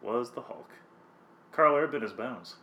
Was 0.01 0.31
the 0.31 0.41
Hulk. 0.41 0.69
Carl 1.51 1.75
Urban 1.75 2.03
is 2.03 2.13
Bones. 2.13 2.55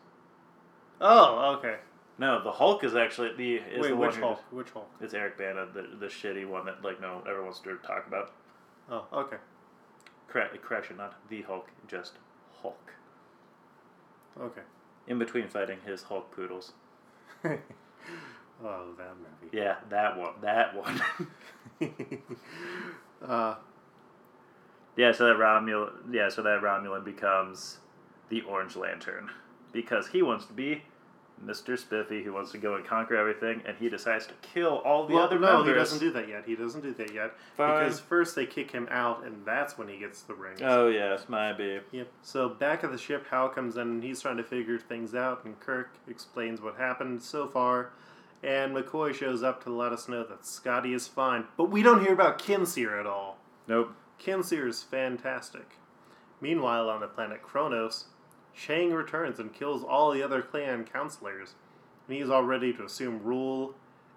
Oh, 1.01 1.57
okay. 1.59 1.77
No, 2.19 2.43
the 2.45 2.53
Hulk 2.53 2.85
is 2.85 2.95
actually 2.95 3.35
the 3.37 3.57
is 3.57 3.81
Wait, 3.81 3.89
the 3.89 3.97
which 3.97 4.17
Hulk? 4.17 4.41
Which 4.53 4.71
Hulk? 4.71 4.91
It's 5.01 5.15
Eric 5.15 5.39
Bana, 5.39 5.67
the 5.73 5.97
the 5.99 6.07
shitty 6.07 6.47
one 6.47 6.67
that 6.67 6.85
like 6.85 7.01
no 7.01 7.21
everyone 7.21 7.47
wants 7.47 7.61
to 7.61 7.77
talk 7.79 8.07
about. 8.07 8.33
Oh, 8.91 9.07
okay. 9.13 9.39
Correct, 10.29 10.61
correction, 10.63 10.99
not 10.99 11.17
the 11.29 11.43
Hulk, 11.43 11.69
just 11.89 12.13
Hulk. 12.61 12.93
Okay. 14.41 14.63
In 15.09 15.19
between 15.19 15.49
fighting 15.49 15.79
his 15.85 16.03
Hulk 16.05 16.31
poodles. 16.31 16.73
oh, 18.65 18.87
that 18.99 19.15
movie. 19.17 19.57
Yeah, 19.57 19.77
that 19.91 20.19
one. 20.19 20.33
That 20.41 20.77
one. 20.77 21.03
uh, 23.27 23.55
yeah, 24.97 25.13
so 25.13 25.27
that 25.27 25.37
Romulan. 25.37 25.93
Yeah, 26.11 26.29
so 26.29 26.43
that 26.43 26.61
Romulan 26.63 27.05
becomes 27.05 27.79
the 28.29 28.43
Orange 28.43 28.77
Lantern 28.77 29.31
because 29.73 30.09
he 30.09 30.23
wants 30.23 30.47
to 30.47 30.53
be 30.53 30.83
Mr. 31.45 31.79
Spiffy, 31.79 32.23
who 32.23 32.33
wants 32.33 32.53
to 32.53 32.59
go 32.59 32.77
and 32.77 32.85
conquer 32.85 33.17
everything, 33.17 33.63
and 33.67 33.77
he 33.77 33.89
decides 33.89 34.27
to 34.27 34.35
kill 34.43 34.79
all 34.85 35.07
the 35.07 35.15
well, 35.15 35.25
other 35.25 35.39
no, 35.39 35.59
members. 35.59 35.69
he 35.69 35.75
doesn't 35.75 35.99
do 35.99 36.13
that 36.13 36.29
yet. 36.29 36.45
He 36.47 36.55
doesn't 36.55 36.83
do 36.83 36.95
that 36.95 37.13
yet 37.13 37.33
Fine. 37.57 37.85
because 37.85 38.01
first 38.01 38.37
they 38.37 38.47
kick 38.47 38.71
him 38.71 38.87
out, 38.91 39.25
and 39.25 39.45
that's 39.45 39.77
when 39.77 39.89
he 39.89 39.99
gets 39.99 40.23
the 40.23 40.35
ring. 40.35 40.57
Oh 40.63 40.89
yes, 40.89 41.29
might 41.29 41.55
be. 41.55 41.81
Yep. 41.91 42.09
So 42.23 42.49
back 42.49 42.85
at 42.85 42.93
the 42.93 42.99
ship, 42.99 43.27
Hal 43.29 43.49
comes 43.49 43.77
in 43.77 43.83
and 43.83 44.05
he's 44.05 44.21
trying 44.21 44.37
to 44.37 44.45
figure 44.45 44.79
things 44.79 45.15
out, 45.15 45.45
and 45.45 45.59
Kirk 45.59 45.91
explains 46.09 46.61
what 46.61 46.77
happened 46.77 47.23
so 47.23 47.49
far. 47.49 47.91
And 48.43 48.75
McCoy 48.75 49.15
shows 49.15 49.43
up 49.43 49.63
to 49.65 49.71
let 49.71 49.93
us 49.93 50.09
know 50.09 50.25
that 50.25 50.45
Scotty 50.45 50.93
is 50.95 51.07
fine, 51.07 51.45
but 51.57 51.71
we 51.71 51.83
don't 51.83 52.01
hear 52.03 52.13
about 52.13 52.41
Keenser 52.41 52.99
at 52.99 53.07
all. 53.07 53.39
Nope. 53.69 53.95
Keenser 54.21 54.67
is 54.67 54.83
fantastic. 54.83 55.77
Meanwhile, 56.41 56.89
on 56.89 57.01
the 57.01 57.07
planet 57.07 57.43
Kronos, 57.43 58.07
Chang 58.55 58.93
returns 58.93 59.39
and 59.39 59.53
kills 59.55 59.85
all 59.85 60.11
the 60.11 60.23
other 60.23 60.43
clan 60.43 60.85
counselors, 60.85 61.55
and 62.09 62.17
he's 62.17 62.29
all 62.31 62.43
ready 62.43 62.73
to 62.73 62.85
assume 62.85 63.23
rule. 63.23 63.75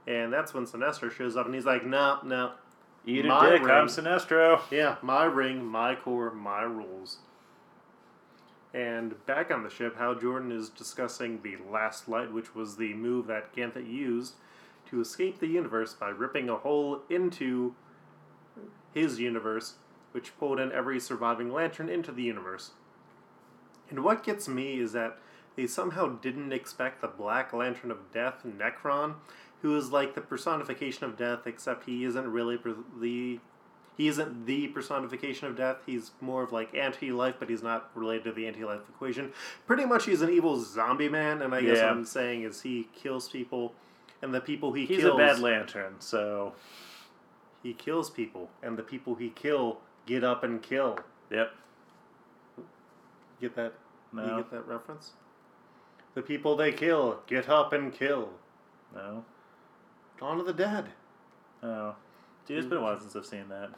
And 0.07 0.33
that's 0.33 0.53
when 0.53 0.65
Sinestro 0.65 1.11
shows 1.11 1.37
up, 1.37 1.45
and 1.45 1.53
he's 1.55 1.65
like, 1.65 1.85
"No, 1.85 2.19
no, 2.23 2.51
Eat 3.05 3.25
a 3.25 3.29
dick. 3.29 3.61
ring. 3.61 3.69
I'm 3.71 3.87
Sinestro. 3.87 4.59
yeah, 4.71 4.95
my 5.03 5.25
ring, 5.25 5.63
my 5.63 5.93
corps, 5.95 6.31
my 6.31 6.63
rules. 6.63 7.19
And 8.75 9.25
back 9.25 9.51
on 9.51 9.63
the 9.63 9.69
ship, 9.69 9.97
Hal 9.97 10.15
Jordan 10.15 10.51
is 10.51 10.67
discussing 10.67 11.41
the 11.41 11.55
Last 11.71 12.09
Light, 12.09 12.33
which 12.33 12.53
was 12.53 12.75
the 12.75 12.93
move 12.93 13.25
that 13.27 13.55
Ganthet 13.55 13.87
used 13.87 14.33
to 14.89 14.99
escape 14.99 15.39
the 15.39 15.47
universe 15.47 15.93
by 15.93 16.09
ripping 16.09 16.49
a 16.49 16.57
hole 16.57 16.99
into 17.09 17.73
his 18.93 19.17
universe, 19.17 19.75
which 20.11 20.37
pulled 20.37 20.59
in 20.59 20.73
every 20.73 20.99
surviving 20.99 21.53
lantern 21.53 21.87
into 21.87 22.11
the 22.11 22.23
universe. 22.23 22.71
And 23.89 24.03
what 24.03 24.25
gets 24.25 24.49
me 24.49 24.81
is 24.81 24.91
that 24.91 25.19
they 25.55 25.67
somehow 25.67 26.07
didn't 26.07 26.51
expect 26.51 26.99
the 26.99 27.07
Black 27.07 27.53
Lantern 27.53 27.91
of 27.91 28.11
Death, 28.11 28.41
Necron, 28.45 29.15
who 29.61 29.77
is 29.77 29.93
like 29.93 30.15
the 30.15 30.21
personification 30.21 31.05
of 31.05 31.17
death, 31.17 31.47
except 31.47 31.85
he 31.85 32.03
isn't 32.03 32.27
really 32.27 32.59
the 32.99 33.39
he 33.97 34.07
isn't 34.07 34.45
the 34.45 34.67
personification 34.67 35.47
of 35.47 35.55
death. 35.55 35.77
He's 35.85 36.11
more 36.21 36.43
of 36.43 36.51
like 36.51 36.73
anti-life, 36.75 37.35
but 37.39 37.49
he's 37.49 37.63
not 37.63 37.89
related 37.95 38.25
to 38.25 38.31
the 38.33 38.47
anti-life 38.47 38.81
equation. 38.89 39.31
Pretty 39.67 39.85
much, 39.85 40.05
he's 40.05 40.21
an 40.21 40.29
evil 40.29 40.59
zombie 40.59 41.09
man, 41.09 41.41
and 41.41 41.53
I 41.55 41.61
guess 41.61 41.77
Yeah. 41.77 41.85
what 41.85 41.93
I'm 41.97 42.05
saying 42.05 42.43
is 42.43 42.61
he 42.61 42.89
kills 42.93 43.29
people, 43.29 43.73
and 44.21 44.33
the 44.33 44.41
people 44.41 44.73
he 44.73 44.85
He's 44.85 44.99
kills 45.01 45.19
He's 45.19 45.29
a 45.29 45.33
bad 45.35 45.39
lantern, 45.39 45.95
so 45.99 46.53
he 47.63 47.73
kills 47.73 48.09
people, 48.09 48.49
and 48.61 48.77
the 48.77 48.83
people 48.83 49.15
he 49.15 49.29
kill 49.29 49.79
get 50.05 50.23
up 50.23 50.43
and 50.43 50.61
kill. 50.61 50.99
yep. 51.29 51.53
Get 53.41 53.55
that? 53.55 53.73
You 54.13 54.19
No. 54.21 54.37
get 54.37 54.51
that 54.51 54.67
reference? 54.67 55.13
The 56.13 56.21
people 56.21 56.55
they 56.55 56.71
kill 56.71 57.21
get 57.27 57.49
up 57.49 57.73
and 57.73 57.91
kill. 57.93 58.29
No. 58.93 59.25
Dawn 60.17 60.39
of 60.39 60.45
the 60.45 60.53
Dead. 60.53 60.93
Oh. 61.61 61.95
Dude, 62.45 62.59
it's 62.59 62.67
been 62.67 62.77
a 62.77 62.81
while 62.81 62.99
since 62.99 63.15
I've 63.15 63.25
seen 63.25 63.49
that. 63.49 63.71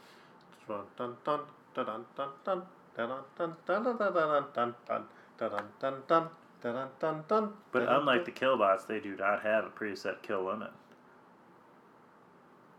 But 7.72 7.88
unlike 7.88 8.24
the 8.24 8.30
killbots, 8.30 8.84
they 8.84 9.00
do 9.00 9.16
not 9.16 9.42
have 9.42 9.64
a 9.64 9.70
preset 9.70 10.22
kill 10.22 10.44
limit. 10.44 10.70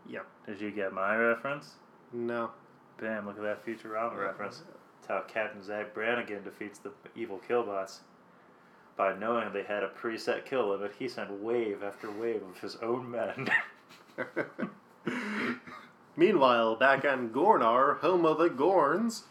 Yep. 0.08 0.26
Did 0.46 0.60
you 0.60 0.70
get 0.70 0.92
my 0.92 1.16
reference? 1.16 1.74
No. 2.12 2.50
Bam, 3.00 3.26
look 3.26 3.36
at 3.38 3.42
that 3.42 3.64
Futurama 3.64 4.16
reference. 4.16 4.58
That's 4.58 5.08
how 5.08 5.22
Captain 5.26 5.62
Zapp 5.62 5.94
Brannigan 5.94 6.44
defeats 6.44 6.78
the 6.78 6.92
evil 7.16 7.40
killbots. 7.48 8.00
By 8.96 9.16
knowing 9.16 9.52
they 9.52 9.62
had 9.62 9.82
a 9.82 9.88
preset 9.88 10.44
kill 10.44 10.68
limit, 10.68 10.92
he 10.98 11.08
sent 11.08 11.30
wave 11.30 11.82
after 11.82 12.10
wave 12.10 12.42
of 12.42 12.60
his 12.60 12.76
own 12.76 13.10
men. 13.10 13.48
Meanwhile, 16.16 16.76
back 16.76 17.04
on 17.04 17.30
Gornar, 17.30 17.98
home 18.00 18.26
of 18.26 18.38
the 18.38 18.48
Gorns, 18.48 19.22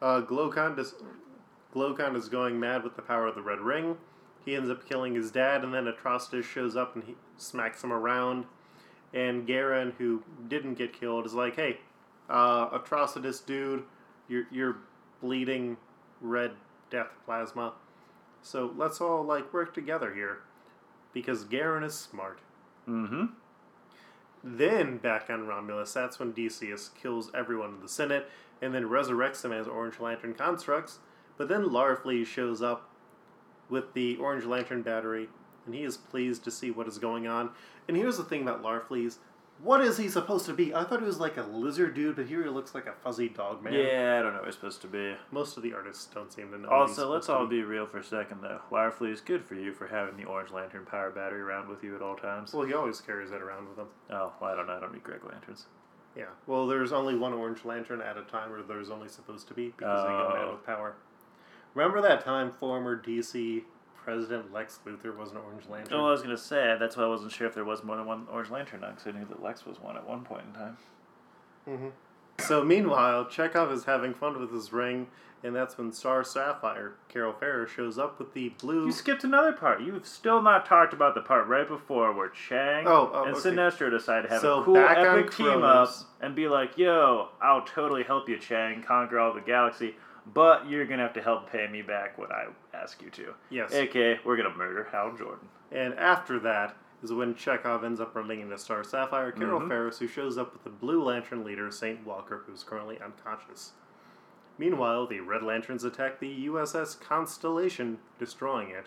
uh, 0.00 0.22
is, 0.78 0.94
Glowcon 1.74 2.16
is 2.16 2.28
going 2.28 2.58
mad 2.58 2.82
with 2.82 2.96
the 2.96 3.02
power 3.02 3.26
of 3.26 3.34
the 3.34 3.42
Red 3.42 3.60
Ring. 3.60 3.96
He 4.44 4.56
ends 4.56 4.68
up 4.68 4.88
killing 4.88 5.14
his 5.14 5.30
dad, 5.30 5.62
and 5.62 5.72
then 5.72 5.86
Atrocitus 5.86 6.44
shows 6.44 6.74
up 6.76 6.96
and 6.96 7.04
he 7.04 7.14
smacks 7.36 7.84
him 7.84 7.92
around. 7.92 8.46
And 9.14 9.46
Garen, 9.46 9.92
who 9.98 10.22
didn't 10.48 10.74
get 10.74 10.92
killed, 10.92 11.26
is 11.26 11.34
like, 11.34 11.54
"Hey, 11.56 11.78
uh, 12.28 12.76
Atrocitus, 12.78 13.44
dude, 13.44 13.84
you're 14.26 14.46
you're 14.50 14.78
bleeding 15.20 15.76
red 16.20 16.52
death 16.90 17.10
plasma. 17.24 17.74
So 18.42 18.72
let's 18.76 19.00
all 19.00 19.22
like 19.22 19.52
work 19.52 19.74
together 19.74 20.12
here, 20.14 20.40
because 21.12 21.44
Garen 21.44 21.84
is 21.84 21.94
smart." 21.94 22.40
mm-hmm. 22.88 23.26
Then 24.44 24.98
back 24.98 25.30
on 25.30 25.46
Romulus, 25.46 25.92
that's 25.92 26.18
when 26.18 26.32
Decius 26.32 26.90
kills 27.00 27.30
everyone 27.34 27.74
in 27.74 27.80
the 27.80 27.88
Senate 27.88 28.28
and 28.60 28.74
then 28.74 28.84
resurrects 28.84 29.42
them 29.42 29.52
as 29.52 29.66
Orange 29.66 30.00
Lantern 30.00 30.34
constructs. 30.34 30.98
But 31.36 31.48
then 31.48 31.68
Larfleeze 31.68 32.26
shows 32.26 32.62
up 32.62 32.88
with 33.68 33.94
the 33.94 34.16
Orange 34.16 34.44
Lantern 34.44 34.82
battery, 34.82 35.28
and 35.64 35.74
he 35.74 35.82
is 35.82 35.96
pleased 35.96 36.44
to 36.44 36.50
see 36.50 36.70
what 36.70 36.88
is 36.88 36.98
going 36.98 37.26
on. 37.26 37.50
And 37.88 37.96
here's 37.96 38.16
the 38.16 38.24
thing 38.24 38.42
about 38.42 38.62
Larfleeze. 38.62 39.18
What 39.60 39.80
is 39.80 39.96
he 39.96 40.08
supposed 40.08 40.46
to 40.46 40.52
be? 40.54 40.74
I 40.74 40.82
thought 40.82 40.98
he 41.00 41.06
was 41.06 41.20
like 41.20 41.36
a 41.36 41.42
lizard 41.42 41.94
dude, 41.94 42.16
but 42.16 42.26
here 42.26 42.42
he 42.42 42.48
looks 42.48 42.74
like 42.74 42.86
a 42.86 42.92
fuzzy 43.04 43.28
dog 43.28 43.62
man. 43.62 43.74
Yeah, 43.74 44.16
I 44.18 44.22
don't 44.22 44.32
know 44.32 44.40
what 44.40 44.48
it's 44.48 44.56
supposed 44.56 44.80
to 44.82 44.88
be. 44.88 45.14
Most 45.30 45.56
of 45.56 45.62
the 45.62 45.72
artists 45.72 46.06
don't 46.06 46.32
seem 46.32 46.50
to 46.50 46.58
know. 46.58 46.68
he's 46.68 46.72
Also, 46.72 47.08
let's 47.08 47.28
all 47.28 47.46
be 47.46 47.62
real 47.62 47.86
for 47.86 47.98
a 47.98 48.04
second, 48.04 48.40
though. 48.42 48.60
is 49.12 49.20
good 49.20 49.44
for 49.44 49.54
you 49.54 49.72
for 49.72 49.86
having 49.86 50.16
the 50.16 50.24
Orange 50.24 50.50
Lantern 50.50 50.84
power 50.84 51.10
battery 51.10 51.40
around 51.42 51.68
with 51.68 51.84
you 51.84 51.94
at 51.94 52.02
all 52.02 52.16
times. 52.16 52.52
Well, 52.52 52.66
he 52.66 52.74
always 52.74 53.00
carries 53.00 53.30
it 53.30 53.40
around 53.40 53.68
with 53.68 53.78
him. 53.78 53.86
Oh, 54.10 54.32
well, 54.40 54.50
I 54.52 54.56
don't 54.56 54.66
know. 54.66 54.76
I 54.76 54.80
don't 54.80 54.92
need 54.94 55.04
Greg 55.04 55.20
Lanterns. 55.24 55.66
Yeah. 56.16 56.24
Well, 56.48 56.66
there's 56.66 56.92
only 56.92 57.14
one 57.14 57.32
orange 57.32 57.64
lantern 57.64 58.00
at 58.02 58.16
a 58.18 58.22
time, 58.22 58.52
or 58.52 58.62
there's 58.62 58.90
only 58.90 59.08
supposed 59.08 59.46
to 59.48 59.54
be 59.54 59.68
because 59.68 60.02
they 60.02 60.08
go 60.08 60.28
mad 60.34 60.44
Oh. 60.48 60.52
with 60.54 60.66
power. 60.66 60.94
Remember 61.74 62.02
that 62.02 62.24
time 62.24 62.50
former 62.50 63.00
DC 63.00 63.62
President 64.04 64.52
Lex 64.52 64.80
Luthor 64.86 65.16
was 65.16 65.30
an 65.30 65.38
orange 65.38 65.64
lantern? 65.70 65.98
Oh, 65.98 66.06
I 66.06 66.10
was 66.10 66.22
gonna 66.22 66.36
say 66.36 66.76
that's 66.78 66.96
why 66.96 67.04
I 67.04 67.06
wasn't 67.08 67.32
sure 67.32 67.46
if 67.46 67.54
there 67.54 67.64
was 67.64 67.84
more 67.84 67.96
than 67.96 68.06
one 68.06 68.26
Orange 68.30 68.50
Lantern 68.50 68.80
now, 68.80 68.90
because 68.90 69.06
I 69.06 69.12
knew 69.18 69.24
that 69.26 69.42
Lex 69.42 69.64
was 69.64 69.80
one 69.80 69.96
at 69.96 70.06
one 70.06 70.24
point 70.24 70.42
in 70.46 70.52
time. 70.52 70.76
hmm 71.64 71.88
So 72.38 72.64
meanwhile, 72.64 73.24
Chekov 73.26 73.72
is 73.72 73.84
having 73.84 74.14
fun 74.14 74.40
with 74.40 74.52
his 74.52 74.72
ring, 74.72 75.06
and 75.44 75.54
that's 75.54 75.78
when 75.78 75.92
Star 75.92 76.24
Sapphire, 76.24 76.94
Carol 77.08 77.32
Ferris, 77.32 77.70
shows 77.70 77.98
up 77.98 78.18
with 78.18 78.34
the 78.34 78.48
blue. 78.60 78.86
You 78.86 78.92
skipped 78.92 79.22
another 79.24 79.52
part. 79.52 79.80
You've 79.82 80.06
still 80.06 80.42
not 80.42 80.66
talked 80.66 80.92
about 80.92 81.14
the 81.14 81.20
part 81.20 81.46
right 81.46 81.66
before 81.66 82.12
where 82.12 82.28
Chang 82.28 82.86
Oh, 82.86 83.10
oh, 83.12 83.24
and 83.24 83.36
okay. 83.36 83.50
Sinestro 83.50 83.90
decide 83.90 84.22
to 84.22 84.28
have 84.28 84.40
So 84.40 84.62
a 84.62 84.64
cool 84.64 84.76
epic 84.78 85.30
team 85.32 85.62
up 85.62 85.90
and 86.20 86.34
be 86.34 86.48
like, 86.48 86.76
"Yo, 86.76 87.28
I'll 87.40 87.62
totally 87.64 88.02
help 88.02 88.28
you, 88.28 88.38
Chang, 88.38 88.82
conquer 88.82 89.18
all 89.20 89.32
the 89.32 89.40
galaxy, 89.40 89.94
but 90.26 90.68
you're 90.68 90.84
gonna 90.86 91.02
have 91.02 91.12
to 91.14 91.22
help 91.22 91.50
pay 91.50 91.66
me 91.68 91.82
back 91.82 92.16
what 92.18 92.30
I 92.32 92.46
ask 92.74 93.02
you 93.02 93.10
to." 93.10 93.34
Yes. 93.50 93.72
AKA, 93.74 94.20
we're 94.24 94.36
gonna 94.36 94.54
murder 94.56 94.84
Hal 94.84 95.12
Jordan. 95.16 95.48
And 95.70 95.94
after 95.98 96.38
that 96.40 96.76
is 97.02 97.12
when 97.12 97.34
Chekov 97.34 97.82
ends 97.84 98.00
up 98.00 98.14
running 98.14 98.40
into 98.40 98.56
Star 98.58 98.84
Sapphire, 98.84 99.32
Carol 99.32 99.60
Mhm. 99.60 99.68
Ferris, 99.68 99.98
who 99.98 100.06
shows 100.06 100.38
up 100.38 100.52
with 100.52 100.62
the 100.64 100.70
Blue 100.70 101.02
Lantern 101.02 101.44
leader, 101.44 101.70
St. 101.70 102.04
Walker, 102.06 102.44
who's 102.46 102.62
currently 102.62 103.00
unconscious. 103.00 103.72
Meanwhile, 104.58 105.06
the 105.06 105.20
Red 105.20 105.42
Lanterns 105.42 105.82
attack 105.82 106.18
the 106.20 106.28
USS 106.28 106.94
Constellation, 106.94 107.98
destroying 108.18 108.68
it. 108.70 108.86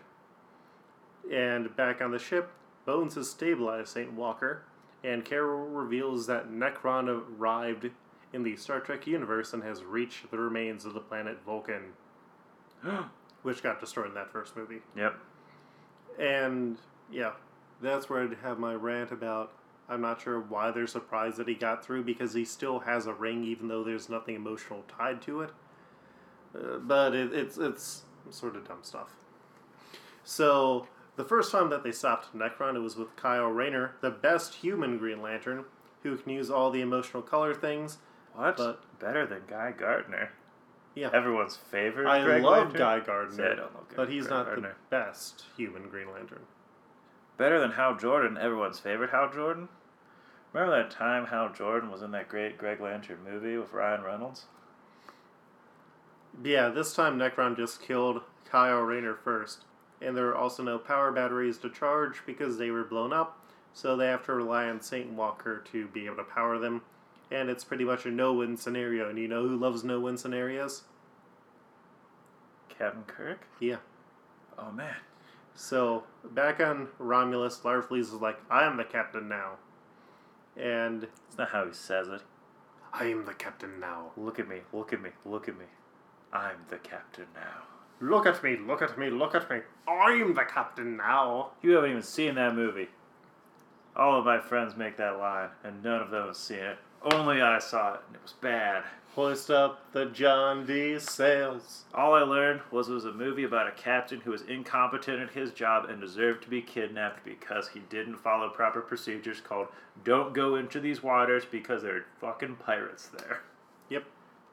And 1.30 1.76
back 1.76 2.02
on 2.02 2.12
the 2.12 2.20
ship, 2.20 2.52
Bones 2.86 3.16
has 3.16 3.32
stabilized 3.32 3.90
St. 3.90 4.14
Walker, 4.14 4.64
and 5.04 5.26
Carol 5.26 5.68
reveals 5.68 6.28
that 6.28 6.50
Necron 6.52 7.08
arrived 7.10 7.90
in 8.36 8.44
the 8.44 8.56
Star 8.58 8.82
Trek 8.82 9.08
universe 9.08 9.54
and 9.54 9.64
has 9.64 9.84
reached 9.84 10.30
the 10.30 10.38
remains 10.38 10.86
of 10.86 10.94
the 10.94 11.00
planet 11.00 11.40
Vulcan, 11.46 11.94
which 13.42 13.64
got 13.64 13.80
destroyed 13.80 14.08
in 14.08 14.14
that 14.14 14.32
first 14.32 14.56
movie. 14.56 14.82
yep. 14.96 15.18
And 16.20 16.78
yeah, 17.12 17.32
that's 17.82 18.10
where 18.10 18.24
I'd 18.24 18.38
have 18.44 18.60
my 18.60 18.74
rant 18.74 19.12
about. 19.12 19.54
I'm 19.88 20.02
not 20.02 20.22
sure 20.22 20.40
why 20.40 20.72
they're 20.72 20.88
surprised 20.88 21.38
that 21.38 21.48
he 21.48 21.56
got 21.56 21.86
through 21.86 22.04
because 22.04 22.34
he 22.34 22.44
still 22.44 22.80
has 22.80 23.08
a 23.08 23.14
ring, 23.14 23.44
even 23.44 23.68
though 23.68 23.84
there's 23.84 24.10
nothing 24.10 24.36
emotional 24.36 24.84
tied 24.88 25.22
to 25.24 25.42
it. 25.42 25.52
Uh, 26.56 26.78
but 26.78 27.14
it, 27.14 27.34
it's 27.34 27.58
it's 27.58 28.04
sort 28.32 28.56
of 28.56 28.68
dumb 28.68 28.80
stuff. 28.82 29.16
So 30.24 30.88
the 31.16 31.24
first 31.24 31.52
time 31.52 31.70
that 31.70 31.84
they 31.84 31.92
stopped 31.92 32.36
Necron, 32.36 32.76
it 32.76 32.80
was 32.80 32.96
with 32.96 33.16
Kyle 33.16 33.48
Rayner, 33.48 33.96
the 34.02 34.10
best 34.10 34.56
human 34.56 34.98
Green 34.98 35.22
Lantern, 35.22 35.66
who 36.02 36.18
can 36.18 36.32
use 36.32 36.50
all 36.50 36.72
the 36.72 36.82
emotional 36.82 37.22
color 37.22 37.54
things. 37.54 38.00
What? 38.36 38.58
But- 38.58 39.00
Better 39.00 39.26
than 39.26 39.42
Guy 39.48 39.72
Gardner. 39.72 40.30
Yeah, 40.96 41.10
Everyone's 41.14 41.58
favorite. 41.58 42.08
I 42.08 42.24
Greg 42.24 42.42
love 42.44 42.68
Lantern? 42.74 42.78
Guy 42.80 42.98
See, 42.98 43.02
I 43.02 43.06
Gardner, 43.06 43.56
don't 43.56 43.76
love 43.76 43.90
Guy 43.90 43.96
but 43.98 44.10
he's 44.10 44.28
Greg 44.28 44.38
not 44.38 44.46
Gardner. 44.46 44.70
the 44.90 44.96
best 44.96 45.44
human 45.58 45.90
Green 45.90 46.10
Lantern. 46.12 46.44
Better 47.38 47.60
than 47.60 47.72
Hal 47.72 47.96
Jordan, 47.98 48.38
everyone's 48.38 48.80
favorite 48.80 49.10
Hal 49.10 49.30
Jordan. 49.34 49.68
Remember 50.54 50.78
that 50.78 50.90
time 50.92 51.26
Hal 51.26 51.50
Jordan 51.52 51.92
was 51.92 52.02
in 52.02 52.12
that 52.12 52.30
great 52.30 52.58
Greg 52.58 52.80
Lantern 52.80 53.18
movie 53.30 53.58
with 53.58 53.74
Ryan 53.74 54.04
Reynolds? 54.04 54.46
Yeah, 56.44 56.70
this 56.70 56.94
time 56.94 57.18
Necron 57.18 57.56
just 57.58 57.82
killed 57.82 58.22
Kyle 58.50 58.80
Rayner 58.82 59.16
first. 59.16 59.66
And 60.02 60.16
there 60.16 60.28
are 60.30 60.36
also 60.36 60.64
no 60.64 60.78
power 60.78 61.12
batteries 61.12 61.58
to 61.60 61.70
charge 61.70 62.22
because 62.26 62.58
they 62.58 62.70
were 62.72 62.84
blown 62.84 63.12
up, 63.14 63.40
so 63.74 63.96
they 63.96 64.08
have 64.08 64.26
to 64.26 64.34
rely 64.34 64.66
on 64.70 64.82
Saint 64.82 65.12
Walker 65.12 65.64
to 65.72 65.88
be 65.88 66.06
able 66.06 66.18
to 66.18 66.24
power 66.24 66.58
them. 66.60 66.82
And 67.32 67.50
it's 67.50 67.64
pretty 67.64 67.84
much 67.84 68.06
a 68.06 68.12
no 68.12 68.34
win 68.34 68.58
scenario. 68.58 69.10
And 69.10 69.18
you 69.18 69.28
know 69.28 69.48
who 69.48 69.56
loves 69.56 69.84
no 69.84 70.00
win 70.00 70.18
scenarios? 70.18 70.84
Captain 72.70 73.04
Kirk? 73.04 73.48
Yeah. 73.60 73.78
Oh 74.58 74.72
man. 74.72 74.96
So 75.56 76.04
back 76.32 76.60
on 76.60 76.90
Romulus, 77.00 77.60
Larfleeze 77.64 78.14
is 78.14 78.14
like, 78.14 78.38
I 78.50 78.66
am 78.66 78.78
the 78.78 78.84
captain 78.84 79.28
now. 79.28 79.54
And 80.58 81.08
it's 81.28 81.38
not 81.38 81.50
how 81.50 81.66
he 81.66 81.74
says 81.74 82.08
it. 82.08 82.22
I 82.94 83.06
am 83.06 83.26
the 83.26 83.34
captain 83.34 83.80
now. 83.80 84.12
Look 84.16 84.40
at 84.40 84.48
me, 84.48 84.62
look 84.72 84.94
at 84.94 85.02
me, 85.02 85.10
look 85.26 85.50
at 85.50 85.58
me. 85.58 85.66
I'm 86.32 86.58
the 86.70 86.78
captain 86.78 87.28
now. 87.34 87.64
Look 88.02 88.26
at 88.26 88.44
me, 88.44 88.58
look 88.58 88.82
at 88.82 88.98
me, 88.98 89.10
look 89.10 89.36
at 89.36 89.50
me. 89.50 89.60
I'm 89.88 90.34
the 90.34 90.44
captain 90.44 90.98
now. 90.98 91.52
You 91.62 91.72
haven't 91.72 91.92
even 91.92 92.04
seen 92.04 92.36
that 92.36 92.56
movie. 92.56 92.90
All 93.96 94.20
of 94.20 94.26
my 94.26 94.40
friends 94.40 94.76
make 94.76 94.98
that 94.98 95.18
line, 95.18 95.50
and 95.64 95.82
none 95.82 96.02
of 96.02 96.10
them 96.10 96.28
have 96.28 96.36
seen 96.36 96.60
it. 96.60 96.78
Only 97.06 97.40
I 97.40 97.60
saw 97.60 97.94
it, 97.94 98.02
and 98.08 98.16
it 98.16 98.24
was 98.24 98.34
bad. 98.34 98.84
Hoist 99.14 99.52
up 99.52 99.92
the 99.92 100.06
John 100.06 100.66
B. 100.66 100.98
sails. 100.98 101.84
All 101.94 102.16
I 102.16 102.22
learned 102.22 102.62
was 102.72 102.90
it 102.90 102.94
was 102.94 103.06
a 103.06 103.14
movie 103.14 103.44
about 103.44 103.68
a 103.68 103.72
captain 103.72 104.22
who 104.22 104.32
was 104.32 104.42
incompetent 104.42 105.22
at 105.22 105.30
his 105.30 105.52
job 105.52 105.88
and 105.88 106.02
deserved 106.02 106.42
to 106.44 106.50
be 106.50 106.64
kidnapped 106.64 107.24
because 107.24 107.70
he 107.70 107.80
didn't 107.92 108.18
follow 108.18 108.50
proper 108.50 108.82
procedures 108.82 109.40
called 109.40 109.68
don't 110.04 110.34
go 110.34 110.56
into 110.56 110.80
these 110.80 111.04
waters 111.04 111.46
because 111.46 111.84
there 111.84 111.96
are 111.96 112.06
fucking 112.20 112.56
pirates 112.56 113.08
there. 113.08 113.42
Yep. 113.90 114.06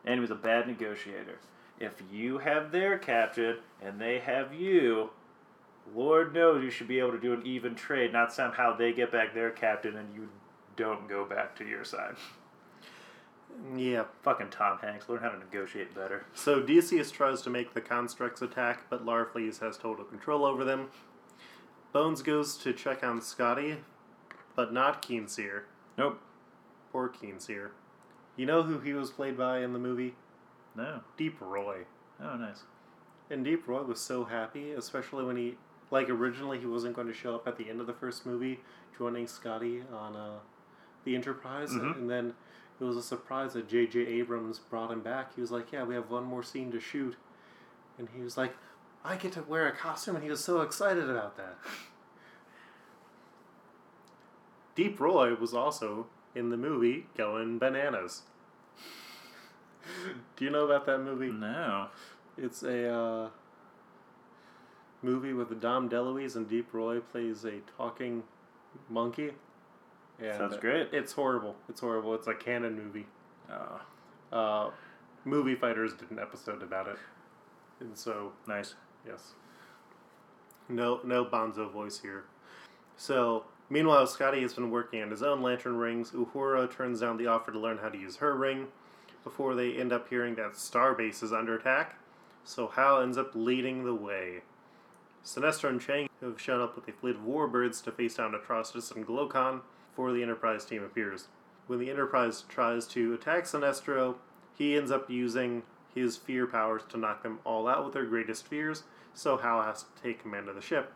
And 0.05 0.15
he 0.17 0.21
was 0.21 0.31
a 0.31 0.35
bad 0.35 0.67
negotiator. 0.67 1.39
If 1.81 2.03
you 2.13 2.39
have 2.39 2.71
their 2.71 2.99
captain 2.99 3.57
and 3.83 3.99
they 3.99 4.19
have 4.19 4.53
you, 4.53 5.11
Lord 5.95 6.35
knows 6.35 6.63
you 6.63 6.71
should 6.71 6.87
be 6.87 6.99
able 6.99 7.13
to 7.13 7.19
do 7.19 7.33
an 7.33 7.47
even 7.47 7.75
trade, 7.75 8.13
not 8.13 8.33
somehow 8.33 8.77
they 8.77 8.93
get 8.93 9.11
back 9.11 9.33
their 9.35 9.51
captain 9.51 9.97
and 9.97 10.15
you 10.15 10.29
don't 10.77 11.09
go 11.09 11.25
back 11.25 11.57
to 11.57 11.65
your 11.65 11.85
side. 11.85 12.17
Yeah. 13.77 14.05
Fucking 14.23 14.51
Tom 14.51 14.79
Hanks, 14.79 15.09
learn 15.09 15.21
how 15.21 15.31
to 15.31 15.39
negotiate 15.39 15.95
better. 15.95 16.25
So 16.35 16.61
Decius 16.63 17.11
tries 17.11 17.43
to 17.43 17.51
make 17.51 17.75
the 17.75 17.81
constructs 17.81 18.43
attack, 18.43 18.85
but 18.91 19.05
Larfleeze 19.07 19.61
has 19.61 19.77
total 19.77 20.05
control 20.05 20.45
over 20.45 20.65
them. 20.65 20.89
Bones 21.93 22.23
goes 22.23 22.57
to 22.59 22.73
check 22.73 23.05
on 23.05 23.21
Scotty, 23.21 23.77
but 24.57 24.73
not 24.73 25.03
Keenser. 25.03 25.63
Nope. 25.99 26.21
Poor 26.91 27.09
Keenser. 27.09 27.71
You 28.37 28.47
know 28.47 28.63
who 28.63 28.81
he 28.81 28.95
was 28.95 29.11
played 29.11 29.37
by 29.37 29.59
in 29.61 29.73
the 29.73 29.79
movie? 29.79 30.15
No. 30.75 31.01
Deep 31.19 31.37
Roy. 31.41 31.81
Oh, 32.23 32.37
nice. 32.37 32.63
And 33.31 33.45
Deep 33.45 33.69
Roy 33.69 33.83
was 33.83 34.01
so 34.01 34.25
happy, 34.25 34.73
especially 34.73 35.25
when 35.25 35.37
he, 35.37 35.57
like, 35.91 36.09
originally 36.09 36.59
he 36.59 36.67
wasn't 36.67 36.95
going 36.97 37.09
to 37.09 37.13
show 37.15 37.35
up 37.35 37.47
at 37.47 37.57
the 37.59 37.69
end 37.69 37.81
of 37.81 37.87
the 37.87 37.93
first 37.93 38.25
movie, 38.25 38.61
joining 38.97 39.27
Scotty 39.27 39.83
on 39.93 40.17
uh, 40.17 40.39
the 41.05 41.15
Enterprise, 41.15 41.71
Mhm. 41.73 41.97
and 41.97 42.11
then 42.11 42.35
it 42.81 42.85
was 42.85 42.97
a 42.97 43.03
surprise 43.03 43.53
that 43.53 43.69
J.J. 43.69 44.01
Abrams 44.01 44.59
brought 44.59 44.91
him 44.91 45.01
back. 45.01 45.35
He 45.35 45.41
was 45.41 45.51
like, 45.51 45.73
"Yeah, 45.73 45.85
we 45.85 45.95
have 45.95 46.11
one 46.11 46.25
more 46.25 46.43
scene 46.43 46.71
to 46.73 46.81
shoot," 46.81 47.17
and 47.99 48.09
he 48.15 48.23
was 48.23 48.37
like, 48.37 48.55
"I 49.05 49.17
get 49.17 49.33
to 49.33 49.43
wear 49.43 49.69
a 49.69 49.73
costume," 49.73 50.17
and 50.17 50.25
he 50.25 50.31
was 50.31 50.45
so 50.45 50.61
excited 50.61 51.09
about 51.09 51.37
that. 51.37 51.57
Deep 54.75 54.99
Roy 54.99 55.35
was 55.35 55.53
also 55.53 56.07
in 56.35 56.51
the 56.51 56.57
movie 56.57 57.07
Going 57.17 57.59
Bananas. 57.59 58.23
Do 60.37 60.45
you 60.45 60.51
know 60.51 60.65
about 60.65 60.87
that 60.87 60.99
movie? 60.99 61.31
No. 61.31 61.89
It's 62.39 62.63
a 62.63 62.89
uh, 62.89 63.29
movie 65.03 65.35
with 65.35 65.61
Dom 65.61 65.91
DeLuise 65.91 66.37
and 66.37 66.49
Deep 66.49 66.73
Roy 66.73 67.01
plays 67.01 67.45
a 67.45 67.61
talking 67.77 68.23
monkey. 68.89 69.33
And 70.23 70.39
Sounds 70.39 70.57
great. 70.57 70.89
It's 70.93 71.13
horrible. 71.13 71.57
It's 71.69 71.81
horrible. 71.81 72.15
It's 72.15 72.27
a 72.29 72.35
canon 72.35 72.77
movie. 72.83 73.07
Oh, 73.51 73.81
Uh, 74.33 74.71
movie 75.25 75.55
Fighters 75.55 75.95
did 75.95 76.11
an 76.11 76.19
episode 76.19 76.63
about 76.63 76.87
it, 76.89 76.97
and 77.81 77.97
so 77.97 78.33
nice. 78.47 78.75
yes, 79.07 79.33
no 80.69 81.01
no 81.05 81.25
Bonzo 81.25 81.71
voice 81.71 82.01
here. 82.01 82.25
So 82.97 83.45
meanwhile, 83.69 84.07
Scotty 84.07 84.41
has 84.43 84.55
been 84.55 84.71
working 84.71 85.03
on 85.03 85.11
his 85.11 85.23
own 85.23 85.43
lantern 85.43 85.77
rings. 85.77 86.13
Uhura 86.13 86.71
turns 86.73 87.01
down 87.01 87.17
the 87.17 87.27
offer 87.27 87.51
to 87.53 87.59
learn 87.59 87.79
how 87.79 87.89
to 87.89 87.99
use 87.99 88.17
her 88.17 88.35
ring 88.37 88.69
before 89.25 89.55
they 89.55 89.75
end 89.77 89.93
up 89.93 90.09
hearing 90.09 90.35
that 90.37 90.53
Starbase 90.53 91.23
is 91.23 91.33
under 91.33 91.57
attack. 91.57 91.97
So 92.45 92.69
Hal 92.69 93.01
ends 93.03 93.19
up 93.19 93.33
leading 93.35 93.85
the 93.85 93.95
way. 93.95 94.43
Sinestro 95.25 95.69
and 95.69 95.81
Chang 95.81 96.09
have 96.21 96.41
shown 96.41 96.61
up 96.61 96.75
with 96.75 96.89
a 96.89 96.93
fleet 96.93 97.17
of 97.17 97.23
warbirds 97.23 97.83
to 97.85 97.93
face 97.93 98.15
down 98.15 98.33
Atrocitus 98.33 98.95
and 98.95 99.07
Glowcon 99.07 99.61
before 99.93 100.13
the 100.13 100.23
Enterprise 100.23 100.65
team 100.65 100.83
appears. 100.83 101.29
When 101.67 101.79
the 101.79 101.91
Enterprise 101.91 102.45
tries 102.49 102.87
to 102.89 103.13
attack 103.15 103.45
Sinestro, 103.45 104.17
he 104.57 104.77
ends 104.77 104.91
up 104.91 105.11
using 105.11 105.63
his 105.95 106.17
fear 106.17 106.47
powers 106.47 106.83
to 106.89 106.97
knock 106.97 107.23
them 107.23 107.39
all 107.45 107.69
out 107.69 107.85
with 107.85 107.95
their 107.95 108.07
greatest 108.07 108.47
fears, 108.47 108.85
so 109.15 109.37
Hal 109.37 109.63
has 109.63 109.83
to 109.83 110.03
take 110.03 110.23
command 110.23 110.49
of 110.49 110.55
the 110.55 110.63
ship. 110.63 110.93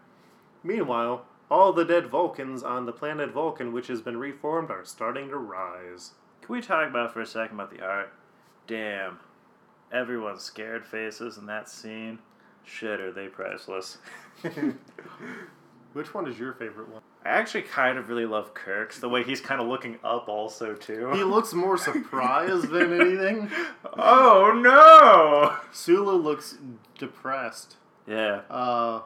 Meanwhile, 0.65 1.27
all 1.51 1.73
the 1.73 1.85
dead 1.85 2.07
Vulcans 2.07 2.63
on 2.63 2.87
the 2.87 2.93
planet 2.93 3.31
Vulcan, 3.31 3.73
which 3.73 3.89
has 3.89 4.01
been 4.01 4.17
reformed, 4.17 4.71
are 4.71 4.85
starting 4.85 5.29
to 5.29 5.37
rise. 5.37 6.13
Can 6.43 6.55
we 6.55 6.63
talk 6.63 6.89
about 6.89 7.13
for 7.13 7.21
a 7.21 7.27
second 7.27 7.57
about 7.57 7.71
the 7.71 7.85
art? 7.85 8.13
Damn. 8.67 9.21
Everyone's 9.93 10.43
scared 10.43 10.87
faces 10.87 11.37
in 11.37 11.47
that 11.47 11.69
scene. 11.69 12.19
Shit, 12.65 13.01
are 13.01 13.13
they 13.13 13.29
priceless. 13.29 13.99
Which 15.97 16.13
one 16.13 16.27
is 16.29 16.39
your 16.39 16.53
favorite 16.53 16.91
one? 16.91 17.01
I 17.25 17.31
actually 17.31 17.63
kind 17.63 17.97
of 17.97 18.11
really 18.11 18.27
love 18.27 18.53
Kirk's, 18.53 18.99
the 18.99 19.09
way 19.09 19.23
he's 19.25 19.41
kind 19.41 19.63
of 19.63 19.67
looking 19.67 19.99
up 20.05 20.29
also, 20.29 20.75
too. 20.75 21.11
He 21.13 21.25
looks 21.25 21.55
more 21.55 21.79
surprised 21.79 22.69
than 22.69 22.93
anything. 23.01 23.51
oh, 23.97 24.53
no! 24.55 25.57
Sulu 25.73 26.13
looks 26.13 26.59
depressed. 26.99 27.77
Yeah. 28.07 28.43
Uh, 28.51 29.01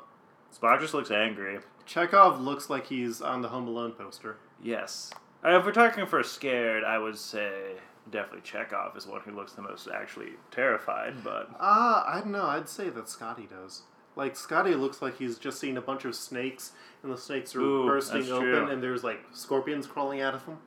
Spock 0.52 0.80
just 0.80 0.92
looks 0.92 1.12
angry. 1.12 1.60
Chekov 1.86 2.40
looks 2.42 2.68
like 2.68 2.86
he's 2.88 3.22
on 3.22 3.40
the 3.42 3.48
Home 3.50 3.68
Alone 3.68 3.92
poster. 3.92 4.38
Yes. 4.60 5.12
Uh, 5.44 5.58
if 5.60 5.64
we're 5.64 5.70
talking 5.70 6.06
for 6.06 6.20
scared, 6.24 6.82
I 6.82 6.98
would 6.98 7.16
say 7.16 7.74
definitely 8.10 8.40
Chekov 8.40 8.96
is 8.96 9.06
one 9.06 9.20
who 9.20 9.30
looks 9.30 9.52
the 9.52 9.62
most 9.62 9.86
actually 9.94 10.30
terrified, 10.50 11.22
but 11.22 11.50
Uh, 11.60 12.02
I 12.04 12.18
don't 12.20 12.32
know. 12.32 12.46
I'd 12.46 12.68
say 12.68 12.88
that 12.90 13.08
Scotty 13.08 13.46
does. 13.46 13.82
Like, 14.16 14.36
Scotty 14.36 14.74
looks 14.74 15.00
like 15.00 15.18
he's 15.18 15.38
just 15.38 15.58
seen 15.60 15.76
a 15.76 15.80
bunch 15.80 16.04
of 16.04 16.14
snakes, 16.14 16.72
and 17.02 17.12
the 17.12 17.16
snakes 17.16 17.54
are 17.54 17.60
Ooh, 17.60 17.86
bursting 17.86 18.30
open, 18.30 18.48
true. 18.50 18.66
and 18.68 18.82
there's, 18.82 19.04
like, 19.04 19.20
scorpions 19.32 19.86
crawling 19.86 20.20
out 20.20 20.34
of 20.34 20.44
them. 20.46 20.58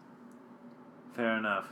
fair 1.15 1.37
enough. 1.37 1.67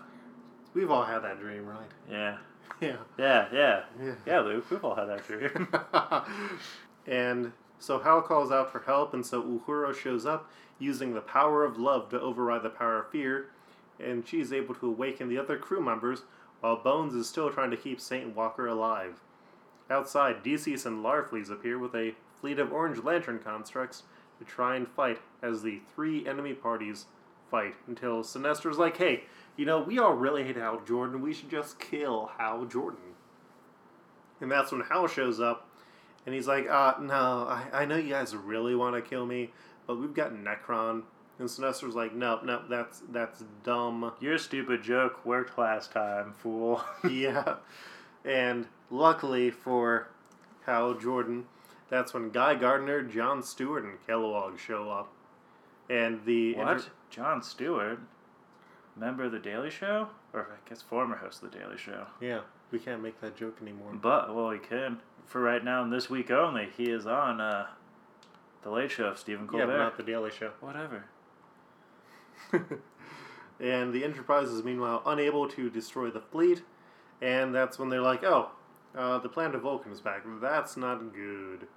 We've 0.74 0.92
all 0.92 1.04
had 1.06 1.20
that 1.20 1.40
dream, 1.40 1.66
right? 1.66 1.90
Yeah. 2.10 2.38
Yeah. 2.80 2.96
Yeah, 3.18 3.48
yeah. 3.54 3.84
Yeah. 4.02 4.14
Yeah, 4.26 4.40
Luke, 4.40 4.66
we've 4.72 4.84
all 4.84 4.96
had 4.96 5.06
that 5.06 5.28
dream. 5.28 5.68
and 7.06 7.52
so 7.78 8.00
Hal 8.00 8.22
calls 8.24 8.52
out 8.52 8.72
for 8.72 8.80
help, 8.80 9.14
and 9.14 9.24
so 9.26 9.42
Uhura 9.44 9.96
shows 9.96 10.26
up 10.26 10.50
using 10.80 11.14
the 11.14 11.22
power 11.22 11.64
of 11.64 11.78
love 11.78 12.10
to 12.10 12.20
override 12.20 12.64
the 12.64 12.70
power 12.70 13.00
of 13.00 13.12
fear, 13.12 13.50
and 14.00 14.28
she's 14.28 14.52
able 14.52 14.74
to 14.76 14.88
awaken 14.88 15.30
the 15.30 15.38
other 15.38 15.58
crew 15.58 15.82
members 15.82 16.24
while 16.62 16.76
Bones 16.76 17.14
is 17.14 17.30
still 17.30 17.52
trying 17.52 17.70
to 17.72 17.78
keep 17.78 18.00
Saint 18.02 18.36
Walker 18.36 18.66
alive. 18.66 19.20
Outside, 19.92 20.44
Decius 20.44 20.86
and 20.86 21.04
Larfleeze 21.04 21.52
appear 21.52 21.78
with 21.78 21.94
a 21.94 22.16
fleet 22.40 22.60
of 22.60 22.72
orange 22.72 23.04
lantern 23.04 23.40
constructs 23.40 24.04
to 24.40 24.46
try 24.46 24.76
and 24.76 24.88
fight 24.88 25.20
as 25.44 25.62
the 25.62 25.82
three 25.94 26.28
enemy 26.28 26.54
parties 26.54 27.06
fight 27.52 27.76
until 27.88 28.24
Sinestro's 28.24 28.78
like, 28.78 28.98
hey, 28.98 29.26
you 29.58 29.66
know, 29.66 29.80
we 29.80 30.00
all 30.00 30.14
really 30.14 30.44
hate 30.44 30.56
Hal 30.56 30.82
Jordan. 30.88 31.22
We 31.22 31.34
should 31.34 31.50
just 31.52 31.80
kill 31.80 32.32
Hal 32.38 32.66
Jordan. 32.66 33.00
And 34.40 34.52
that's 34.52 34.72
when 34.72 34.82
Hal 34.82 35.08
shows 35.08 35.40
up, 35.40 35.68
and 36.26 36.34
he's 36.34 36.48
like, 36.48 36.68
uh, 36.68 36.96
no, 37.00 37.46
I, 37.48 37.68
I 37.74 37.86
know 37.86 37.98
you 37.98 38.10
guys 38.10 38.36
really 38.36 38.76
want 38.76 38.96
to 38.96 39.02
kill 39.08 39.26
me, 39.26 39.52
but 39.86 40.00
we've 40.00 40.14
got 40.14 40.34
Necron. 40.34 41.04
And 41.40 41.50
Sinestro's 41.50 41.96
like, 41.96 42.14
no, 42.14 42.40
no, 42.44 42.62
that's 42.70 43.02
that's 43.10 43.44
dumb. 43.64 44.12
Your 44.20 44.38
stupid 44.38 44.84
joke 44.84 45.26
worked 45.26 45.58
last 45.58 45.92
time, 45.92 46.34
fool. 46.34 46.84
yeah. 47.10 47.56
And 48.24 48.68
luckily 48.92 49.50
for 49.50 50.10
Hal 50.66 50.94
Jordan, 50.94 51.46
that's 51.90 52.14
when 52.14 52.30
Guy 52.30 52.56
Gardner, 52.56 53.02
John 53.02 53.42
Stewart, 53.42 53.84
and 53.84 53.98
Kilowog 54.08 54.60
show 54.60 54.90
up. 54.90 55.12
And 55.90 56.24
the 56.26 56.56
what? 56.56 56.78
inter- 56.78 56.90
John 57.10 57.42
Stewart, 57.42 58.00
member 58.96 59.26
of 59.26 59.32
the 59.32 59.40
Daily 59.40 59.70
Show, 59.70 60.10
or 60.34 60.42
I 60.42 60.70
guess 60.70 60.82
former 60.82 61.18
host 61.18 61.42
of 61.42 61.52
the 61.52 61.58
Daily 61.58 61.78
Show. 61.78 62.08
yeah, 62.22 62.42
we 62.72 62.80
can't 62.80 63.02
make 63.02 63.20
that 63.22 63.36
joke 63.36 63.58
anymore. 63.62 63.94
But 63.94 64.34
well, 64.34 64.52
he 64.52 64.60
can 64.60 65.00
for 65.26 65.42
right 65.42 65.64
now 65.64 65.84
and 65.84 65.92
this 65.92 66.10
week 66.10 66.32
only. 66.32 66.70
He 66.78 66.86
is 66.86 67.06
on 67.06 67.42
uh, 67.42 67.68
the 68.64 68.70
Late 68.70 68.92
Show 68.92 69.06
of 69.06 69.18
Stephen 69.18 69.46
yeah, 69.46 69.52
Colbert. 69.52 69.68
but 69.68 69.78
not 69.78 69.98
the 69.98 70.04
Daily 70.04 70.32
Show. 70.32 70.52
Whatever. 70.62 71.06
and 73.60 73.94
the 73.94 74.04
Enterprise 74.04 74.50
is 74.50 74.64
meanwhile 74.64 75.02
unable 75.06 75.48
to 75.50 75.70
destroy 75.70 76.10
the 76.10 76.22
fleet, 76.22 76.64
and 77.22 77.54
that's 77.54 77.78
when 77.78 77.90
they're 77.90 78.02
like, 78.02 78.24
"Oh, 78.24 78.52
uh, 78.96 79.20
the 79.20 79.30
planet 79.30 79.56
of 79.56 79.62
Vulcan 79.62 79.92
is 79.92 80.02
back. 80.02 80.24
That's 80.42 80.78
not 80.78 81.14
good." 81.14 81.68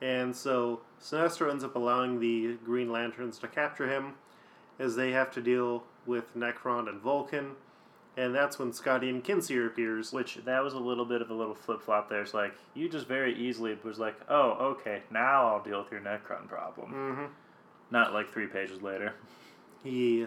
And 0.00 0.36
so 0.36 0.82
Sinestro 1.00 1.50
ends 1.50 1.64
up 1.64 1.74
allowing 1.74 2.20
the 2.20 2.54
Green 2.64 2.90
Lanterns 2.92 3.38
to 3.38 3.48
capture 3.48 3.88
him, 3.88 4.14
as 4.78 4.96
they 4.96 5.12
have 5.12 5.30
to 5.32 5.40
deal 5.40 5.84
with 6.04 6.36
Necron 6.36 6.88
and 6.88 7.00
Vulcan, 7.00 7.52
and 8.16 8.34
that's 8.34 8.58
when 8.58 8.72
Scotty 8.72 9.10
and 9.10 9.24
Keenser 9.24 9.66
appears. 9.66 10.12
Which 10.12 10.36
that 10.44 10.62
was 10.62 10.74
a 10.74 10.78
little 10.78 11.04
bit 11.04 11.22
of 11.22 11.30
a 11.30 11.34
little 11.34 11.54
flip 11.54 11.82
flop. 11.82 12.08
There, 12.08 12.22
it's 12.22 12.34
like 12.34 12.54
you 12.74 12.88
just 12.88 13.06
very 13.06 13.34
easily 13.34 13.76
was 13.82 13.98
like, 13.98 14.16
oh, 14.28 14.52
okay, 14.78 15.02
now 15.10 15.48
I'll 15.48 15.62
deal 15.62 15.82
with 15.82 15.92
your 15.92 16.00
Necron 16.00 16.48
problem. 16.48 16.92
Mm-hmm. 16.92 17.24
Not 17.90 18.12
like 18.12 18.32
three 18.32 18.46
pages 18.46 18.82
later. 18.82 19.14
He. 19.82 20.26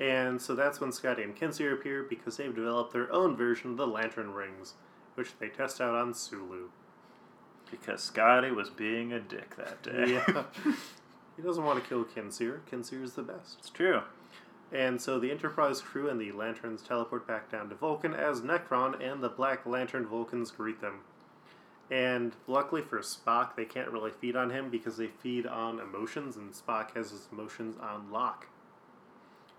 And 0.00 0.40
so 0.40 0.54
that's 0.54 0.80
when 0.80 0.92
Scotty 0.92 1.22
and 1.22 1.36
Keenser 1.36 1.74
appear 1.74 2.02
because 2.02 2.38
they've 2.38 2.54
developed 2.54 2.94
their 2.94 3.12
own 3.12 3.36
version 3.36 3.72
of 3.72 3.76
the 3.76 3.86
Lantern 3.86 4.32
Rings, 4.32 4.74
which 5.14 5.38
they 5.38 5.48
test 5.48 5.78
out 5.78 5.94
on 5.94 6.14
Sulu. 6.14 6.70
Because 7.70 8.02
Scotty 8.02 8.50
was 8.50 8.70
being 8.70 9.12
a 9.12 9.20
dick 9.20 9.56
that 9.56 9.82
day. 9.82 10.14
Yeah. 10.14 10.44
he 11.36 11.42
doesn't 11.42 11.64
want 11.64 11.82
to 11.82 11.88
kill 11.88 12.04
Keenser. 12.04 12.60
Keenser 12.70 13.04
is 13.04 13.12
the 13.12 13.22
best. 13.22 13.58
it's 13.58 13.68
true. 13.68 14.00
And 14.72 15.02
so 15.02 15.18
the 15.18 15.30
Enterprise 15.30 15.82
crew 15.82 16.08
and 16.08 16.18
the 16.18 16.32
Lanterns 16.32 16.80
teleport 16.80 17.26
back 17.26 17.50
down 17.50 17.68
to 17.68 17.74
Vulcan 17.74 18.14
as 18.14 18.40
Necron 18.40 19.04
and 19.04 19.22
the 19.22 19.28
Black 19.28 19.66
Lantern 19.66 20.06
Vulcans 20.06 20.50
greet 20.50 20.80
them. 20.80 21.00
And 21.90 22.36
luckily 22.46 22.80
for 22.80 23.00
Spock, 23.00 23.56
they 23.56 23.64
can't 23.64 23.90
really 23.90 24.12
feed 24.12 24.36
on 24.36 24.50
him 24.50 24.70
because 24.70 24.96
they 24.96 25.08
feed 25.08 25.44
on 25.44 25.80
emotions, 25.80 26.36
and 26.36 26.52
Spock 26.52 26.94
has 26.94 27.10
his 27.10 27.26
emotions 27.32 27.76
on 27.82 28.12
lock. 28.12 28.46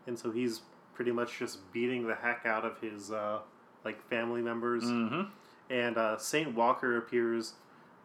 And 0.08 0.18
so 0.18 0.32
he's 0.32 0.62
pretty 0.94 1.12
much 1.12 1.40
just 1.40 1.72
beating 1.72 2.08
the 2.08 2.16
heck 2.16 2.46
out 2.46 2.66
of 2.66 2.80
his 2.80 3.12
uh, 3.12 3.40
like 3.84 4.02
family 4.10 4.42
members. 4.42 4.84
Mm-hmm. 4.84 5.30
And 5.70 5.98
uh, 5.98 6.18
Saint 6.18 6.54
Walker 6.56 6.98
appears, 6.98 7.54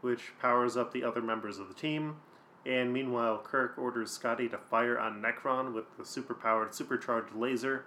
which 0.00 0.32
powers 0.40 0.76
up 0.76 0.92
the 0.92 1.02
other 1.02 1.20
members 1.20 1.58
of 1.58 1.68
the 1.68 1.74
team. 1.74 2.16
And 2.64 2.92
meanwhile, 2.92 3.38
Kirk 3.38 3.78
orders 3.78 4.10
Scotty 4.10 4.48
to 4.48 4.58
fire 4.58 4.98
on 4.98 5.22
Necron 5.22 5.72
with 5.72 5.84
the 5.96 6.02
superpowered, 6.02 6.74
supercharged 6.74 7.34
laser, 7.34 7.84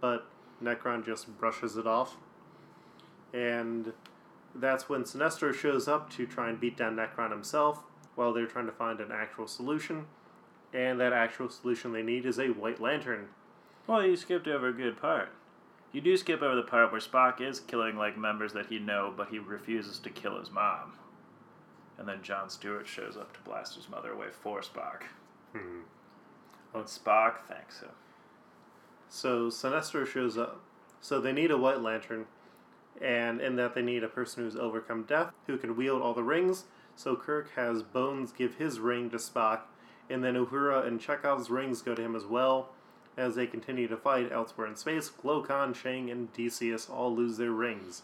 but 0.00 0.26
Necron 0.62 1.04
just 1.04 1.36
brushes 1.38 1.76
it 1.76 1.86
off. 1.86 2.16
And 3.32 3.92
that's 4.54 4.88
when 4.88 5.02
Sinestro 5.02 5.52
shows 5.52 5.88
up 5.88 6.10
to 6.10 6.26
try 6.26 6.48
and 6.48 6.60
beat 6.60 6.76
down 6.76 6.96
Necron 6.96 7.30
himself, 7.30 7.82
while 8.14 8.32
they're 8.32 8.46
trying 8.46 8.66
to 8.66 8.72
find 8.72 9.00
an 9.00 9.10
actual 9.12 9.46
solution. 9.46 10.06
And 10.72 11.00
that 11.00 11.12
actual 11.12 11.48
solution 11.48 11.92
they 11.92 12.02
need 12.02 12.24
is 12.24 12.38
a 12.38 12.48
White 12.48 12.80
Lantern. 12.80 13.28
Well, 13.90 14.06
you 14.06 14.14
skipped 14.14 14.46
over 14.46 14.68
a 14.68 14.72
good 14.72 15.00
part. 15.00 15.30
You 15.90 16.00
do 16.00 16.16
skip 16.16 16.42
over 16.42 16.54
the 16.54 16.62
part 16.62 16.92
where 16.92 17.00
Spock 17.00 17.40
is 17.40 17.58
killing 17.58 17.96
like 17.96 18.16
members 18.16 18.52
that 18.52 18.66
he 18.66 18.78
know, 18.78 19.12
but 19.16 19.30
he 19.30 19.40
refuses 19.40 19.98
to 19.98 20.10
kill 20.10 20.38
his 20.38 20.48
mom. 20.48 20.92
And 21.98 22.06
then 22.06 22.22
John 22.22 22.48
Stewart 22.50 22.86
shows 22.86 23.16
up 23.16 23.32
to 23.32 23.40
blast 23.40 23.74
his 23.74 23.88
mother 23.88 24.12
away 24.12 24.28
for 24.30 24.60
Spock. 24.60 25.06
Hmm. 25.52 25.80
And 26.72 26.84
Spock 26.84 27.40
thanks 27.48 27.80
him. 27.80 27.88
So 29.08 29.48
Sinestro 29.48 30.06
shows 30.06 30.38
up. 30.38 30.60
So 31.00 31.20
they 31.20 31.32
need 31.32 31.50
a 31.50 31.58
White 31.58 31.80
Lantern, 31.80 32.26
and 33.02 33.40
in 33.40 33.56
that 33.56 33.74
they 33.74 33.82
need 33.82 34.04
a 34.04 34.08
person 34.08 34.44
who's 34.44 34.54
overcome 34.54 35.02
death, 35.02 35.32
who 35.48 35.58
can 35.58 35.74
wield 35.74 36.00
all 36.00 36.14
the 36.14 36.22
rings. 36.22 36.66
So 36.94 37.16
Kirk 37.16 37.56
has 37.56 37.82
Bones 37.82 38.30
give 38.30 38.54
his 38.54 38.78
ring 38.78 39.10
to 39.10 39.16
Spock, 39.16 39.62
and 40.08 40.22
then 40.22 40.34
Uhura 40.34 40.86
and 40.86 41.00
Chekov's 41.00 41.50
rings 41.50 41.82
go 41.82 41.96
to 41.96 42.02
him 42.02 42.14
as 42.14 42.24
well. 42.24 42.68
As 43.20 43.34
they 43.34 43.46
continue 43.46 43.86
to 43.88 43.98
fight 43.98 44.32
elsewhere 44.32 44.66
in 44.66 44.76
space, 44.76 45.10
Glokon, 45.10 45.74
Chang, 45.74 46.10
and 46.10 46.32
Decius 46.32 46.88
all 46.88 47.14
lose 47.14 47.36
their 47.36 47.50
rings. 47.50 48.02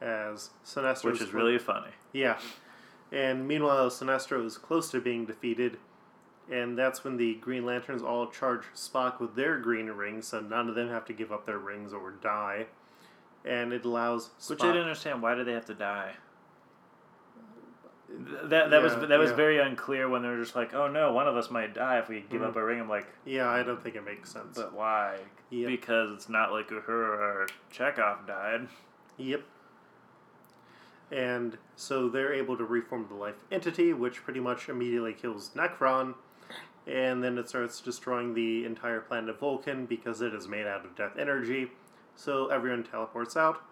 As 0.00 0.48
Sinestro, 0.64 1.04
Which 1.12 1.20
is 1.20 1.34
really 1.34 1.58
funny. 1.58 1.90
yeah. 2.12 2.38
And 3.12 3.46
meanwhile, 3.46 3.90
Sinestro 3.90 4.44
is 4.46 4.56
close 4.56 4.90
to 4.92 5.00
being 5.00 5.26
defeated, 5.26 5.76
and 6.50 6.76
that's 6.78 7.04
when 7.04 7.18
the 7.18 7.34
Green 7.34 7.66
Lanterns 7.66 8.02
all 8.02 8.26
charge 8.28 8.62
Spock 8.74 9.20
with 9.20 9.36
their 9.36 9.58
green 9.58 9.88
rings, 9.88 10.26
so 10.28 10.40
none 10.40 10.68
of 10.70 10.74
them 10.74 10.88
have 10.88 11.04
to 11.06 11.12
give 11.12 11.30
up 11.30 11.44
their 11.44 11.58
rings 11.58 11.92
or 11.92 12.10
die. 12.10 12.66
And 13.44 13.72
it 13.74 13.84
allows 13.84 14.30
Spock. 14.40 14.50
Which 14.50 14.62
I 14.62 14.66
didn't 14.68 14.82
understand. 14.82 15.22
Why 15.22 15.34
do 15.34 15.44
they 15.44 15.52
have 15.52 15.66
to 15.66 15.74
die? 15.74 16.14
Th- 18.08 18.42
That 18.50 18.70
that 18.70 18.82
was 18.82 18.94
that 19.08 19.18
was 19.18 19.30
yeah. 19.30 19.36
very 19.36 19.58
unclear 19.58 20.08
when 20.08 20.22
they 20.22 20.28
were 20.28 20.38
just 20.42 20.54
like, 20.54 20.74
oh 20.74 20.88
no, 20.88 21.12
one 21.12 21.26
of 21.26 21.36
us 21.36 21.50
might 21.50 21.74
die 21.74 21.98
if 21.98 22.08
we 22.08 22.20
give 22.30 22.42
Mhm. 22.42 22.48
up 22.48 22.56
a 22.56 22.64
ring. 22.64 22.80
I'm 22.80 22.88
like, 22.88 23.06
Yeah, 23.24 23.48
I 23.48 23.62
don't 23.62 23.82
think 23.82 23.96
it 23.96 24.04
makes 24.04 24.30
sense. 24.30 24.56
but 24.56 24.72
why? 24.74 25.16
Yep. 25.50 25.68
Because 25.68 26.10
it's 26.12 26.28
not 26.28 26.52
like 26.52 26.68
Uhura 26.68 26.88
or 26.88 27.46
Chekov 27.72 28.26
died. 28.26 28.68
Yep. 29.16 29.42
And 31.10 31.58
so 31.76 32.08
they're 32.08 32.32
able 32.32 32.56
to 32.56 32.64
reform 32.64 33.06
the 33.08 33.14
life 33.14 33.36
entity, 33.52 33.92
which 33.92 34.24
pretty 34.24 34.40
much 34.40 34.68
immediately 34.68 35.12
kills 35.12 35.50
Necron. 35.54 36.14
And 36.86 37.22
then 37.22 37.38
it 37.38 37.48
starts 37.48 37.80
destroying 37.80 38.34
the 38.34 38.64
entire 38.64 39.00
planet 39.00 39.30
of 39.30 39.38
Vulcan 39.38 39.86
because 39.86 40.20
it 40.20 40.34
is 40.34 40.48
made 40.48 40.66
out 40.66 40.84
of 40.84 40.94
death 40.96 41.16
energy. 41.18 41.70
So 42.16 42.48
everyone 42.48 42.84
teleports 42.84 43.36
out, 43.36 43.62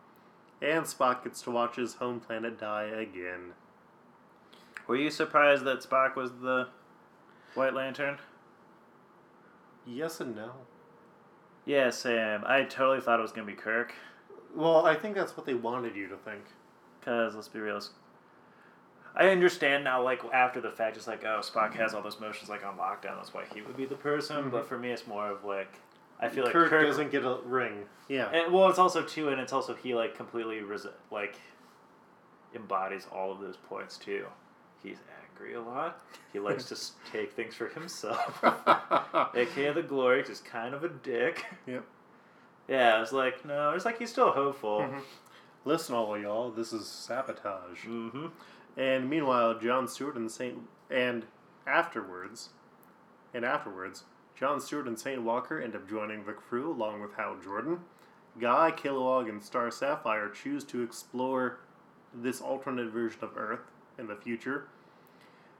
and 0.61 0.85
Spock 0.85 1.25
gets 1.25 1.43
to 1.43 1.51
watch 1.51 1.77
his 1.77 1.95
home 1.95 2.21
planet 2.21 2.59
die 2.59 2.85
again. 2.85 3.53
Were 4.87 4.97
you 4.97 5.11
surprised 5.11 5.65
that 5.65 5.81
Spock 5.81 6.17
was 6.17 6.33
the 6.41 6.69
White 7.55 7.75
Lantern? 7.75 8.19
Yes 9.87 10.21
and 10.21 10.37
no. 10.37 10.53
Yeah, 11.65 11.91
Sam. 11.91 12.43
I 12.47 12.65
totally 12.65 13.01
thought 13.01 13.19
it 13.19 13.23
was 13.23 13.33
gonna 13.33 13.47
be 13.47 13.55
Kirk. 13.55 13.95
Well, 14.55 14.85
I 14.85 14.95
think 14.95 15.15
that's 15.15 15.37
what 15.37 15.47
they 15.47 15.55
wanted 15.55 15.97
you 15.97 16.09
to 16.09 16.17
think. 16.17 16.43
Cause 17.05 17.35
let's 17.35 17.49
be 17.49 17.61
real. 17.61 17.81
I 19.15 19.29
understand 19.29 19.85
now, 19.85 20.03
like 20.03 20.23
after 20.33 20.61
the 20.61 20.71
fact, 20.71 20.97
it's 20.97 21.07
like, 21.07 21.25
oh, 21.25 21.41
Spock 21.43 21.75
has 21.75 21.95
all 21.95 22.03
those 22.03 22.21
motions 22.21 22.49
like 22.49 22.65
on 22.65 22.77
lockdown. 22.77 23.17
That's 23.17 23.35
why 23.35 23.45
he 23.53 23.61
would 23.61 23.77
be 23.77 23.85
the 23.85 23.95
person. 23.95 24.37
Mm-hmm. 24.37 24.51
But 24.51 24.67
for 24.67 24.79
me, 24.79 24.91
it's 24.91 25.07
more 25.07 25.31
of 25.31 25.45
like, 25.45 25.75
I 26.19 26.29
feel 26.29 26.45
like 26.45 26.53
Kirk, 26.53 26.71
Kirk, 26.71 26.87
doesn't 26.87 27.11
get 27.11 27.25
a 27.25 27.39
ring. 27.45 27.85
Yeah. 28.09 28.29
And 28.31 28.53
well, 28.53 28.69
it's 28.69 28.79
also 28.79 29.03
too, 29.03 29.29
and 29.29 29.41
it's 29.41 29.53
also 29.53 29.75
he 29.75 29.95
like 29.95 30.17
completely 30.17 30.61
res- 30.63 30.87
like 31.11 31.37
embodies 32.55 33.07
all 33.13 33.33
of 33.33 33.41
those 33.41 33.57
points 33.57 33.97
too. 33.97 34.27
He's 34.83 34.99
angry 35.23 35.55
a 35.55 35.61
lot. 35.61 36.05
He 36.33 36.39
likes 36.39 36.65
to 36.67 36.77
take 37.13 37.33
things 37.33 37.55
for 37.55 37.69
himself. 37.69 38.43
AKA 39.35 39.73
the 39.73 39.83
glory, 39.83 40.23
just 40.23 40.45
kind 40.45 40.75
of 40.75 40.85
a 40.85 40.89
dick. 40.89 41.45
Yep. 41.67 41.85
Yeah, 42.69 42.97
I 42.97 43.01
was 43.01 43.13
like 43.13 43.45
no, 43.45 43.73
it's 43.73 43.85
like 43.85 43.99
he's 43.99 44.11
still 44.11 44.33
hopeful. 44.33 44.81
Mhm. 44.81 45.01
Listen, 45.65 45.95
all 45.95 46.19
y'all, 46.19 46.51
this 46.51 46.73
is 46.73 46.87
sabotage. 46.87 47.85
Mm-hmm. 47.87 48.27
And 48.77 49.09
meanwhile, 49.09 49.59
John 49.59 49.87
Stewart 49.87 50.17
and 50.17 50.31
Saint 50.31 50.59
and 50.91 51.27
afterwards, 51.67 52.51
and 53.33 53.45
afterwards, 53.45 54.05
John 54.35 54.61
Stewart 54.61 54.89
and 54.89 54.99
Saint 54.99 55.23
Walker 55.23 55.61
end 55.61 55.77
up 55.77 55.89
joining 55.89 56.25
the 56.25 56.33
crew 56.33 56.73
along 56.73 57.01
with 57.01 57.15
Hal 57.15 57.37
Jordan. 57.43 57.81
Guy, 58.41 58.73
Kilowog, 58.77 59.29
and 59.29 59.43
Star 59.43 59.71
Sapphire 59.71 60.29
choose 60.29 60.65
to 60.65 60.83
explore 60.83 61.59
this 62.15 62.41
alternate 62.41 62.91
version 62.91 63.23
of 63.23 63.37
Earth 63.37 63.71
in 63.99 64.07
the 64.07 64.17
future. 64.17 64.69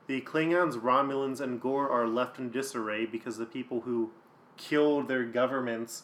The 0.07 0.21
Klingons, 0.21 0.75
Romulans, 0.81 1.41
and 1.41 1.61
Gore 1.61 1.89
are 1.89 2.07
left 2.07 2.39
in 2.39 2.51
disarray 2.51 3.07
because 3.07 3.37
the 3.39 3.47
people 3.47 3.83
who 3.83 4.11
killed 4.57 5.09
their 5.09 5.25
governments 5.25 6.03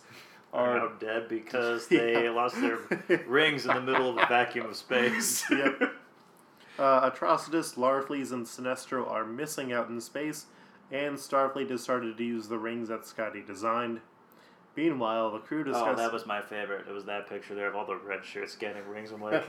Are 0.53 0.79
are 0.79 0.89
now 0.89 0.95
dead 0.99 1.29
because 1.29 1.87
they 1.89 2.25
Yeah. 2.25 2.31
lost 2.31 2.61
their 2.61 2.79
rings 3.27 3.67
in 3.67 3.75
the 3.75 3.81
middle 3.81 4.09
of 4.11 4.17
a 4.17 4.27
vacuum 4.27 4.67
of 4.67 4.77
space. 4.77 5.45
Yep. 5.51 5.93
Uh, 6.79 7.11
Atrocitus, 7.11 7.75
Larfleeze, 7.75 8.31
and 8.31 8.47
Sinestro 8.47 9.11
are 9.11 9.25
missing 9.25 9.73
out 9.73 9.89
in 9.89 10.01
space, 10.01 10.47
and 10.93 11.17
Starfleet 11.17 11.71
has 11.71 11.83
started 11.83 12.17
to 12.17 12.23
use 12.25 12.47
the 12.47 12.57
rings 12.59 12.87
that 12.89 13.05
Scotty 13.05 13.43
designed. 13.43 14.01
Meanwhile, 14.79 15.33
the 15.33 15.41
crew 15.41 15.65
discusses. 15.65 15.89
Oh, 15.89 15.97
that 15.97 16.13
was 16.13 16.25
my 16.25 16.41
favorite. 16.41 16.87
It 16.89 16.93
was 16.93 17.05
that 17.07 17.29
picture 17.29 17.53
there 17.57 17.67
of 17.67 17.75
all 17.75 17.85
the 17.85 17.97
red 17.97 18.25
shirts 18.25 18.55
getting 18.55 18.87
rings. 18.87 19.11
I'm 19.11 19.21
like, 19.21 19.45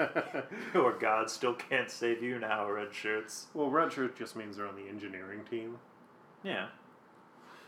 your 0.73 0.87
oh, 0.95 0.97
God 0.99 1.29
still 1.29 1.53
can't 1.53 1.91
save 1.91 2.23
you 2.23 2.39
now, 2.39 2.67
red 2.67 2.91
shirts. 2.91 3.45
well, 3.53 3.69
red 3.69 3.93
shirt 3.93 4.17
just 4.17 4.35
means 4.35 4.57
they're 4.57 4.67
on 4.67 4.75
the 4.75 4.89
engineering 4.89 5.41
team. 5.47 5.77
Yeah. 6.41 6.69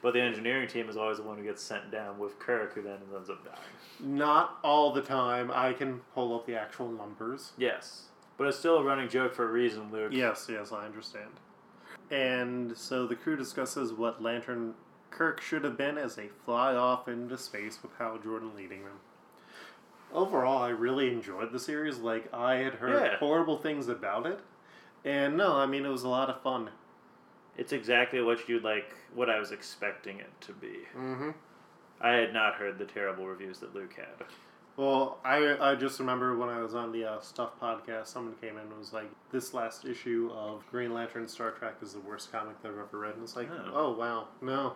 But 0.02 0.13
the 0.13 0.21
engineering 0.21 0.69
team 0.69 0.89
is 0.89 0.97
always 0.97 1.17
the 1.17 1.24
one 1.24 1.38
who 1.38 1.43
gets 1.43 1.62
sent 1.62 1.91
down 1.91 2.17
with 2.17 2.39
Kirk, 2.39 2.74
who 2.74 2.82
then 2.82 2.97
ends 3.15 3.30
up 3.30 3.45
dying. 3.45 3.60
Not 4.00 4.58
all 4.63 4.91
the 4.91 5.04
time. 5.04 5.52
I 5.54 5.74
can 5.74 6.02
pull 6.15 6.36
up 6.36 6.47
the 6.47 6.56
actual 6.56 6.89
numbers. 6.89 7.52
Yes. 7.60 8.06
But 8.39 8.47
it's 8.47 8.58
still 8.58 8.78
a 8.78 8.84
running 8.84 9.08
joke 9.08 9.36
for 9.36 9.47
a 9.47 9.52
reason, 9.52 9.91
Luke. 9.91 10.13
Yes, 10.15 10.47
yes, 10.50 10.71
I 10.71 10.88
understand. 10.88 11.30
And 12.10 12.76
so 12.76 13.06
the 13.06 13.15
crew 13.15 13.36
discusses 13.36 13.93
what 13.93 14.19
Lantern 14.19 14.74
Kirk 15.12 15.41
should 15.41 15.63
have 15.63 15.78
been 15.78 15.97
as 15.97 16.15
they 16.15 16.28
fly 16.45 16.74
off 16.76 17.08
into 17.08 17.38
space 17.38 17.80
with 17.84 17.91
Hal 18.00 18.17
Jordan 18.17 18.56
leading 18.56 18.84
them. 18.86 19.00
Overall, 20.13 20.62
I 20.62 20.69
really 20.69 21.12
enjoyed 21.12 21.52
the 21.52 21.60
series. 21.60 22.00
Like, 22.00 22.34
I 22.34 22.56
had 22.56 22.76
heard 22.76 23.02
Yeah. 23.04 23.17
horrible 23.17 23.58
things 23.58 23.88
about 23.88 24.26
it. 24.26 24.39
And 25.06 25.38
no, 25.38 25.56
I 25.56 25.65
mean, 25.65 25.86
it 25.86 25.89
was 25.89 26.04
a 26.04 26.10
lot 26.10 26.30
of 26.30 26.41
fun. 26.41 26.69
It's 27.58 27.71
exactly 27.71 28.21
what 28.21 28.47
you 28.50 28.60
like, 28.60 28.93
what 29.13 29.30
I 29.30 29.39
was 29.39 29.52
expecting 29.52 30.19
it 30.19 30.30
to 30.41 30.54
be. 30.54 30.80
Mm-hmm. 30.95 31.32
I 32.02 32.12
had 32.13 32.34
not 32.34 32.56
heard 32.56 32.78
the 32.78 32.86
terrible 32.86 33.28
reviews 33.28 33.60
that 33.60 33.74
Luke 33.76 33.93
had. 33.95 34.26
Well, 34.78 35.19
I, 35.24 35.58
I 35.71 35.76
just 35.76 36.00
remember 36.00 36.36
when 36.38 36.50
I 36.50 36.62
was 36.62 36.74
on 36.76 36.91
the 36.91 37.06
uh, 37.06 37.19
Stuff 37.19 37.52
podcast, 37.62 38.08
someone 38.08 38.36
came 38.41 38.58
in 38.58 38.63
and 38.63 38.78
was 38.78 38.93
like, 38.93 39.10
"This 39.30 39.54
last 39.54 39.86
issue 39.86 40.32
of 40.34 40.65
Green 40.71 40.93
Lantern 40.93 41.28
Star 41.28 41.52
Trek 41.52 41.76
is 41.82 41.93
the 41.93 42.00
worst 42.00 42.32
comic 42.32 42.62
that 42.63 42.69
I've 42.69 42.78
ever 42.80 42.97
read." 43.00 43.15
And 43.15 43.24
it's 43.24 43.36
like, 43.36 43.50
Oh. 43.52 43.71
"Oh 43.74 43.91
wow, 43.91 44.28
no." 44.41 44.76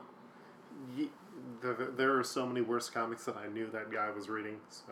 There, 1.62 1.74
there 1.96 2.18
are 2.18 2.24
so 2.24 2.46
many 2.46 2.62
worse 2.62 2.90
comics 2.90 3.26
that 3.26 3.38
I 3.38 3.48
knew 3.48 3.68
that 3.72 3.92
guy 3.92 4.10
was 4.12 4.30
reading. 4.30 4.58
So 4.70 4.92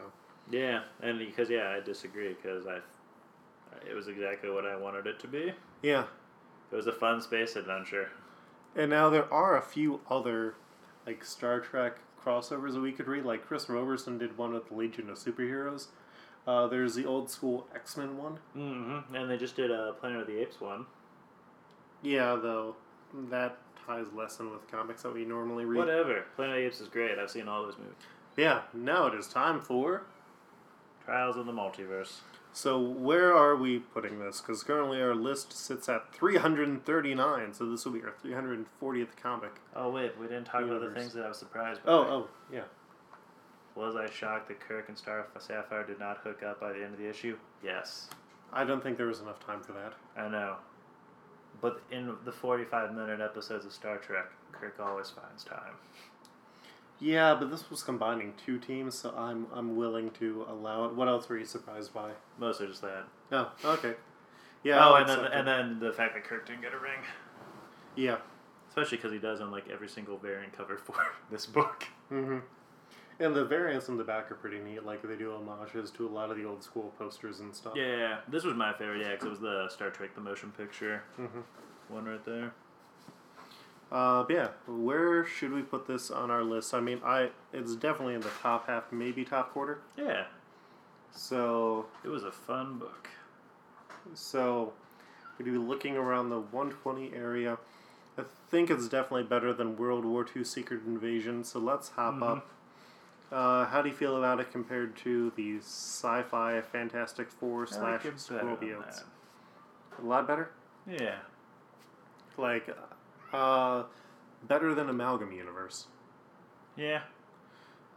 Yeah, 0.50 0.82
and 1.02 1.20
because 1.20 1.50
yeah, 1.50 1.70
I 1.76 1.80
disagree 1.80 2.34
because 2.34 2.66
I, 2.68 2.78
it 3.90 3.94
was 3.94 4.08
exactly 4.08 4.50
what 4.50 4.66
I 4.66 4.76
wanted 4.76 5.08
it 5.08 5.20
to 5.22 5.28
be. 5.28 5.54
yeah, 5.82 6.06
It 6.72 6.76
was 6.76 6.88
a 6.88 6.92
fun 6.92 7.22
space 7.22 7.56
adventure. 7.56 8.10
and 8.76 8.90
now 8.90 9.10
there 9.10 9.32
are 9.34 9.58
a 9.58 9.62
few 9.62 10.02
other 10.10 10.56
like 11.06 11.24
Star 11.24 11.60
Trek 11.60 11.98
crossovers 12.24 12.74
that 12.74 12.80
we 12.82 12.92
could 12.92 13.08
read. 13.08 13.26
Like 13.26 13.46
Chris 13.46 13.68
Roberson 13.70 14.18
did 14.18 14.38
one 14.38 14.54
with 14.54 14.70
the 14.70 14.76
Legion 14.76 15.10
of 15.10 15.18
Superheroes. 15.18 15.88
Uh, 16.48 16.68
there's 16.68 16.96
the 16.96 17.06
old 17.06 17.30
school 17.30 17.68
X 17.76 17.98
Men 17.98 18.18
one. 18.18 18.38
Mm-hmm. 18.56 19.16
And 19.16 19.30
they 19.30 19.38
just 19.38 19.56
did 19.56 19.70
a 19.72 19.94
Planet 20.00 20.22
of 20.22 20.28
the 20.28 20.40
Apes 20.42 20.60
one. 20.62 20.86
Yeah, 22.02 22.36
though 22.42 22.76
that 23.30 23.58
ties 23.86 24.08
less 24.16 24.40
in 24.40 24.52
with 24.52 24.70
comics 24.70 25.04
that 25.04 25.14
we 25.14 25.26
normally 25.26 25.66
read. 25.66 25.80
Whatever. 25.80 26.26
Planet 26.36 26.56
of 26.56 26.62
the 26.62 26.68
Apes 26.68 26.82
is 26.82 26.88
great. 26.88 27.18
I've 27.18 27.32
seen 27.32 27.48
all 27.48 27.64
those 27.64 27.78
movies. 27.78 27.94
Yeah, 28.36 28.62
now 28.74 29.08
it 29.08 29.14
is 29.14 29.28
time 29.28 29.62
for. 29.62 30.04
Trials 31.06 31.38
of 31.38 31.46
the 31.46 31.52
Multiverse. 31.52 32.22
So, 32.56 32.80
where 32.80 33.36
are 33.36 33.56
we 33.56 33.80
putting 33.80 34.20
this? 34.20 34.40
Because 34.40 34.64
currently 34.64 35.02
our 35.02 35.16
list 35.16 35.54
sits 35.54 35.90
at 35.90 36.14
339, 36.14 37.54
so 37.54 37.66
this 37.66 37.84
will 37.84 37.94
be 37.94 38.02
our 38.04 38.14
340th 38.24 39.16
comic. 39.22 39.54
Oh 39.76 39.90
wait, 39.90 40.18
we 40.20 40.28
didn't 40.28 40.46
talk 40.46 40.62
about 40.62 40.82
the 40.82 40.92
things 40.92 41.14
that 41.14 41.26
I 41.26 41.30
was 41.30 41.40
surprised 41.40 41.84
by. 41.84 41.92
Oh, 41.92 42.02
oh, 42.02 42.28
yeah. 42.52 42.62
Was 43.76 43.96
I 43.96 44.08
shocked 44.08 44.50
that 44.50 44.60
Kirk 44.60 44.88
and 44.88 44.98
Star 44.98 45.26
Sapphire 45.40 45.84
did 45.84 46.00
not 46.00 46.20
hook 46.20 46.44
up 46.44 46.60
by 46.60 46.74
the 46.74 46.84
end 46.84 46.94
of 46.94 47.00
the 47.00 47.10
issue? 47.10 47.38
Yes. 47.64 48.08
I 48.52 48.64
don't 48.64 48.84
think 48.84 48.98
there 48.98 49.08
was 49.08 49.20
enough 49.20 49.44
time 49.44 49.62
for 49.62 49.72
that. 49.72 49.94
I 50.16 50.30
know. 50.30 50.58
But 51.64 51.82
in 51.92 52.14
the 52.26 52.32
45 52.34 52.94
minute 52.94 53.22
episodes 53.22 53.66
of 53.66 53.72
Star 53.72 53.96
Trek, 53.98 54.26
Kirk 54.52 54.76
always 54.82 55.10
finds 55.10 55.46
time. 55.46 55.76
Yeah, 57.00 57.36
but 57.36 57.50
this 57.50 57.70
was 57.70 57.82
combining 57.82 58.34
two 58.46 58.60
teams, 58.60 59.00
so 59.00 59.16
I'm 59.18 59.48
I'm 59.54 59.78
willing 59.78 60.12
to 60.20 60.46
allow 60.50 60.84
it. 60.86 60.94
What 60.94 61.08
else 61.08 61.30
were 61.30 61.38
you 61.38 61.46
surprised 61.46 61.94
by? 61.94 62.12
Mostly 62.38 62.68
just 62.68 62.82
that. 62.82 63.06
Oh, 63.32 63.50
okay. 63.64 63.94
Yeah. 64.64 64.86
oh, 64.86 64.96
and 64.96 65.08
then, 65.08 65.20
and 65.20 65.48
then 65.48 65.80
the 65.80 65.94
fact 65.94 66.16
that 66.16 66.26
Kirk 66.26 66.46
didn't 66.46 66.62
get 66.64 66.74
a 66.74 66.80
ring. 66.80 67.00
yeah. 67.96 68.18
Especially 68.68 68.98
because 68.98 69.14
he 69.14 69.20
does 69.20 69.40
on 69.40 69.50
like 69.50 69.70
every 69.70 69.88
single 69.88 70.18
variant 70.18 70.52
cover 70.52 70.76
for 70.78 70.96
this 71.32 71.46
book. 71.46 71.86
Mm-hmm. 72.12 72.40
And 73.20 73.36
the 73.36 73.46
variants 73.46 73.90
in 73.90 73.98
the 73.98 74.04
back 74.04 74.32
are 74.32 74.36
pretty 74.36 74.60
neat. 74.60 74.86
Like 74.86 75.02
they 75.04 75.16
do 75.16 75.32
homages 75.32 75.92
to 75.92 76.08
a 76.08 76.10
lot 76.10 76.32
of 76.32 76.38
the 76.38 76.46
old 76.46 76.64
school 76.64 76.94
posters 76.98 77.40
and 77.40 77.54
stuff. 77.56 77.74
Yeah, 77.76 78.20
this 78.28 78.44
was 78.44 78.56
my 78.56 78.74
favorite, 78.74 79.02
yeah, 79.02 79.12
because 79.12 79.26
it 79.26 79.30
was 79.30 79.40
the 79.40 79.70
Star 79.70 79.90
Trek 79.92 80.16
the 80.16 80.22
motion 80.22 80.52
picture 80.52 81.04
Mm-hmm. 81.20 81.40
one 81.90 82.06
right 82.06 82.26
there. 82.26 82.54
Uh, 83.92 84.24
but 84.24 84.34
yeah, 84.34 84.48
where 84.68 85.24
should 85.26 85.52
we 85.54 85.62
put 85.62 85.86
this 85.88 86.10
on 86.10 86.32
our 86.32 86.44
list? 86.44 86.74
I 86.74 86.80
mean, 86.80 87.00
I 87.06 87.30
it's 87.52 87.76
definitely 87.76 88.16
in 88.16 88.22
the 88.22 88.32
top 88.42 88.66
half, 88.68 88.92
maybe 88.92 89.24
top 89.24 89.54
quarter. 89.54 89.80
Yeah, 89.96 90.26
So, 91.12 91.86
it 92.04 92.08
was 92.10 92.24
a 92.24 92.32
fun 92.32 92.80
book. 92.80 93.10
so 94.16 94.74
we'd 95.38 95.46
be 95.46 95.52
looking 95.52 95.96
around 95.96 96.30
the 96.30 96.40
120 96.40 97.14
area. 97.14 97.60
I 98.18 98.24
think 98.50 98.72
it's 98.72 98.88
definitely 98.88 99.24
better 99.24 99.54
than 99.54 99.78
World 99.78 100.06
War 100.06 100.26
II 100.36 100.44
Secret 100.44 100.82
Invasion. 100.88 101.44
So 101.44 101.60
let's 101.60 101.90
hop 101.90 102.16
Mhm. 102.16 102.24
up. 102.38 102.48
Uh, 103.34 103.66
how 103.66 103.82
do 103.82 103.90
you 103.90 103.96
feel 103.96 104.18
about 104.18 104.40
it 104.40 104.52
compared 104.52 104.96
to 104.98 105.32
the 105.36 105.58
sci-fi 105.58 106.62
Fantastic 106.62 107.32
Four 107.32 107.66
slash 107.66 108.06
like 108.06 108.14
it 108.14 108.28
better 108.30 108.46
than 108.46 108.58
Scorpios? 108.58 109.04
A 110.00 110.06
lot 110.06 110.28
better. 110.28 110.52
Yeah. 110.88 111.16
Like, 112.38 112.70
uh, 113.34 113.84
better 114.48 114.76
than 114.76 114.88
Amalgam 114.90 115.32
Universe. 115.32 115.88
Yeah, 116.76 117.02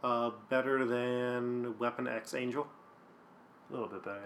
Uh, 0.03 0.29
better 0.49 0.85
than 0.85 1.77
Weapon 1.79 2.07
X 2.07 2.33
Angel. 2.35 2.67
a 3.69 3.73
little 3.73 3.87
bit 3.87 4.03
better, 4.03 4.21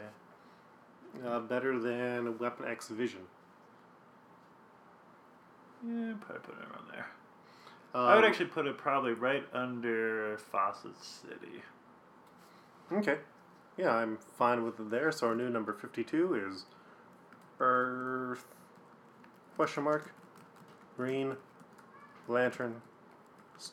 yeah. 1.22 1.28
Uh, 1.30 1.40
better 1.40 1.80
than 1.80 2.38
Weapon 2.38 2.66
X 2.68 2.88
Vision. 2.90 3.22
Yeah, 5.86 6.14
probably 6.22 6.42
put 6.44 6.56
it 6.62 6.68
around 6.70 6.88
there. 6.92 7.08
Um, 7.94 8.02
I 8.02 8.16
would 8.16 8.24
actually 8.26 8.46
put 8.48 8.68
it 8.68 8.78
probably 8.78 9.14
right 9.14 9.44
under 9.54 10.38
Fawcett 10.38 10.96
City. 11.04 11.62
Okay. 12.92 13.18
Yeah, 13.78 13.96
I'm 13.96 14.18
fine 14.38 14.64
with 14.64 14.80
it 14.80 14.90
there. 14.90 15.12
So 15.12 15.28
our 15.28 15.36
new 15.36 15.50
number 15.50 15.74
52 15.74 16.36
is 16.50 16.66
Earth 17.60 18.46
question 19.56 19.84
mark 19.84 20.14
Green 20.98 21.36
Lantern 22.28 22.82
S- 23.58 23.72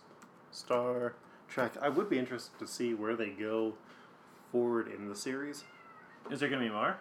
Star 0.50 1.14
Trek. 1.48 1.72
I 1.80 1.88
would 1.88 2.10
be 2.10 2.18
interested 2.18 2.58
to 2.58 2.66
see 2.66 2.94
where 2.94 3.16
they 3.16 3.30
go 3.30 3.74
forward 4.52 4.88
in 4.88 5.08
the 5.08 5.16
series. 5.16 5.64
Is 6.30 6.40
there 6.40 6.48
gonna 6.48 6.62
be 6.64 6.70
more? 6.70 6.96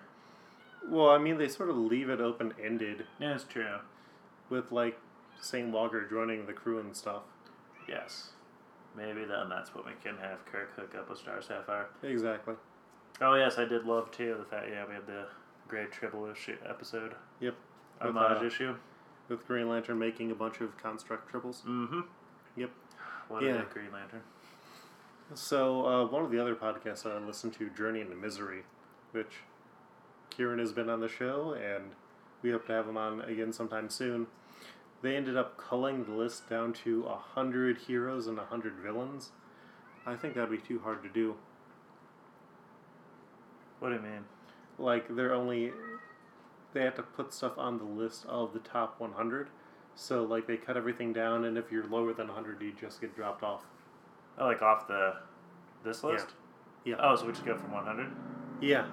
Well, 0.87 1.09
I 1.09 1.17
mean, 1.17 1.37
they 1.37 1.49
sort 1.49 1.69
of 1.69 1.77
leave 1.77 2.09
it 2.09 2.21
open 2.21 2.53
ended 2.63 3.05
Yeah, 3.19 3.35
it's 3.35 3.43
true. 3.43 3.79
with 4.49 4.71
like 4.71 4.97
St. 5.39 5.69
Walker 5.71 6.07
joining 6.07 6.45
the 6.45 6.53
crew 6.53 6.79
and 6.79 6.95
stuff. 6.95 7.23
Yes. 7.87 8.29
Maybe 8.95 9.25
then 9.25 9.49
that's 9.49 9.73
what 9.75 9.85
we 9.85 9.91
can 10.03 10.17
have 10.17 10.45
Kirk 10.45 10.75
hook 10.75 10.95
up 10.97 11.09
with 11.09 11.19
Star 11.19 11.41
Sapphire. 11.41 11.87
Exactly. 12.03 12.55
Oh 13.21 13.35
yes, 13.35 13.57
I 13.57 13.65
did 13.65 13.85
love 13.85 14.11
too 14.11 14.35
the 14.39 14.45
fact 14.45 14.67
yeah 14.71 14.85
we 14.87 14.93
had 14.95 15.07
the 15.07 15.27
great 15.67 15.91
triple 15.91 16.25
issue 16.29 16.55
episode 16.67 17.13
Yep. 17.39 17.55
With, 18.01 18.15
homage 18.15 18.41
uh, 18.41 18.45
issue. 18.45 18.75
With 19.29 19.45
Green 19.47 19.69
Lantern 19.69 19.99
making 19.99 20.31
a 20.31 20.35
bunch 20.35 20.61
of 20.61 20.77
construct 20.77 21.29
triples. 21.29 21.63
Mm-hmm. 21.67 22.01
Yep. 22.55 22.71
What 23.27 23.43
Yeah. 23.43 23.63
Green 23.71 23.91
Lantern. 23.91 24.21
So, 25.33 25.85
uh, 25.85 26.05
one 26.05 26.23
of 26.23 26.31
the 26.31 26.39
other 26.39 26.55
podcasts 26.55 27.05
I 27.05 27.17
listened 27.19 27.53
to, 27.55 27.69
Journey 27.69 27.99
into 27.99 28.15
Misery, 28.15 28.63
which 29.11 29.39
Kieran 30.29 30.59
has 30.59 30.71
been 30.71 30.89
on 30.89 31.01
the 31.01 31.09
show, 31.09 31.53
and 31.53 31.91
we 32.41 32.51
hope 32.51 32.65
to 32.67 32.71
have 32.71 32.87
him 32.87 32.95
on 32.95 33.19
again 33.21 33.51
sometime 33.51 33.89
soon. 33.89 34.27
They 35.01 35.15
ended 35.15 35.37
up 35.37 35.57
culling 35.57 36.05
the 36.05 36.11
list 36.11 36.49
down 36.49 36.73
to 36.85 37.05
a 37.05 37.15
hundred 37.15 37.77
heroes 37.87 38.27
and 38.27 38.39
a 38.39 38.45
hundred 38.45 38.73
villains. 38.75 39.31
I 40.05 40.15
think 40.15 40.33
that'd 40.35 40.49
be 40.49 40.57
too 40.57 40.79
hard 40.79 41.03
to 41.03 41.09
do. 41.09 41.35
What 43.79 43.89
do 43.89 43.95
you 43.95 44.01
mean? 44.01 44.25
Like 44.79 45.15
they're 45.15 45.33
only 45.33 45.71
they 46.73 46.83
have 46.83 46.95
to 46.95 47.03
put 47.03 47.33
stuff 47.33 47.57
on 47.57 47.77
the 47.77 47.83
list 47.83 48.25
of 48.27 48.53
the 48.53 48.59
top 48.59 48.99
100. 48.99 49.49
So 49.95 50.23
like 50.23 50.47
they 50.47 50.57
cut 50.57 50.77
everything 50.77 51.13
down, 51.13 51.45
and 51.45 51.57
if 51.57 51.71
you're 51.71 51.85
lower 51.87 52.13
than 52.13 52.27
100, 52.27 52.61
you 52.61 52.73
just 52.79 53.01
get 53.01 53.15
dropped 53.15 53.43
off. 53.43 53.63
Oh, 54.37 54.45
like 54.45 54.61
off 54.61 54.87
the 54.87 55.15
this 55.83 56.01
Yeah. 56.03 56.09
list? 56.09 56.27
Yeah. 56.85 56.95
Oh, 56.99 57.15
so 57.15 57.25
we 57.25 57.31
just 57.33 57.45
go 57.45 57.55
from 57.55 57.71
100? 57.71 58.07
Yeah, 58.61 58.87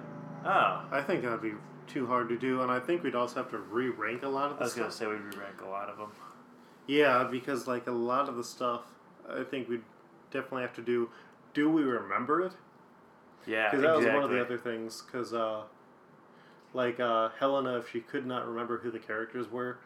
Oh. 0.45 0.85
I 0.91 1.01
think 1.01 1.23
that'd 1.23 1.41
be 1.41 1.53
too 1.87 2.07
hard 2.07 2.29
to 2.29 2.37
do, 2.37 2.61
and 2.61 2.71
I 2.71 2.79
think 2.79 3.03
we'd 3.03 3.15
also 3.15 3.35
have 3.35 3.51
to 3.51 3.57
re-rank 3.57 4.23
a 4.23 4.27
lot 4.27 4.51
of 4.51 4.57
I 4.57 4.59
the 4.59 4.63
was 4.65 4.73
gonna 4.73 4.91
say 4.91 5.07
we'd 5.07 5.19
re-rank 5.21 5.61
a 5.61 5.69
lot 5.69 5.89
of 5.89 5.97
them. 5.97 6.11
Yeah, 6.87 7.23
because 7.29 7.67
like 7.67 7.87
a 7.87 7.91
lot 7.91 8.29
of 8.29 8.35
the 8.35 8.43
stuff, 8.43 8.83
I 9.29 9.43
think 9.43 9.67
we'd 9.69 9.83
definitely 10.31 10.61
have 10.63 10.75
to 10.75 10.81
do. 10.81 11.09
Do 11.53 11.69
we 11.69 11.83
remember 11.83 12.41
it? 12.41 12.51
Yeah, 13.47 13.69
Because 13.69 13.81
that 13.83 13.97
exactly. 13.97 14.05
was 14.05 14.13
one 14.15 14.23
of 14.23 14.29
the 14.31 14.41
other 14.41 14.57
things. 14.57 15.01
Because 15.03 15.33
uh, 15.33 15.63
Like 16.73 16.99
uh, 16.99 17.29
Helena, 17.39 17.77
if 17.77 17.89
she 17.91 18.01
could 18.01 18.25
not 18.25 18.47
remember 18.47 18.79
who 18.79 18.91
the 18.91 18.99
characters 18.99 19.49
were, 19.49 19.77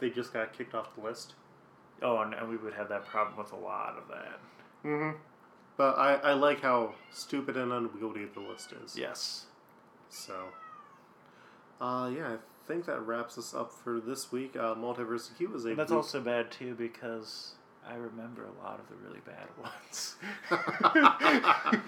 they 0.00 0.10
just 0.10 0.32
got 0.32 0.52
kicked 0.52 0.74
off 0.74 0.94
the 0.94 1.02
list. 1.02 1.34
Oh, 2.02 2.18
and, 2.18 2.34
and 2.34 2.48
we 2.48 2.56
would 2.56 2.74
have 2.74 2.88
that 2.88 3.06
problem 3.06 3.36
with 3.36 3.52
a 3.52 3.56
lot 3.56 3.96
of 3.98 4.08
that. 4.08 4.40
Mm-hmm. 4.84 5.16
But 5.76 5.96
I, 5.98 6.14
I 6.14 6.32
like 6.32 6.60
how 6.60 6.94
stupid 7.10 7.56
and 7.56 7.72
unwieldy 7.72 8.24
the 8.34 8.40
list 8.40 8.72
is. 8.84 8.96
Yes. 8.98 9.46
So, 10.08 10.34
uh, 11.80 12.10
yeah, 12.14 12.32
I 12.34 12.36
think 12.66 12.86
that 12.86 13.00
wraps 13.06 13.38
us 13.38 13.54
up 13.54 13.72
for 13.72 14.00
this 14.00 14.30
week. 14.32 14.56
Uh, 14.56 14.74
Multiverse 14.74 15.36
Q 15.36 15.48
was 15.50 15.64
a. 15.64 15.74
That's 15.74 15.90
week- 15.90 15.96
also 15.96 16.20
bad 16.20 16.50
too 16.50 16.74
because 16.74 17.52
I 17.88 17.94
remember 17.94 18.44
a 18.44 18.62
lot 18.64 18.80
of 18.80 18.88
the 18.88 18.96
really 19.06 19.20
bad 19.24 19.48
ones. 19.62 20.16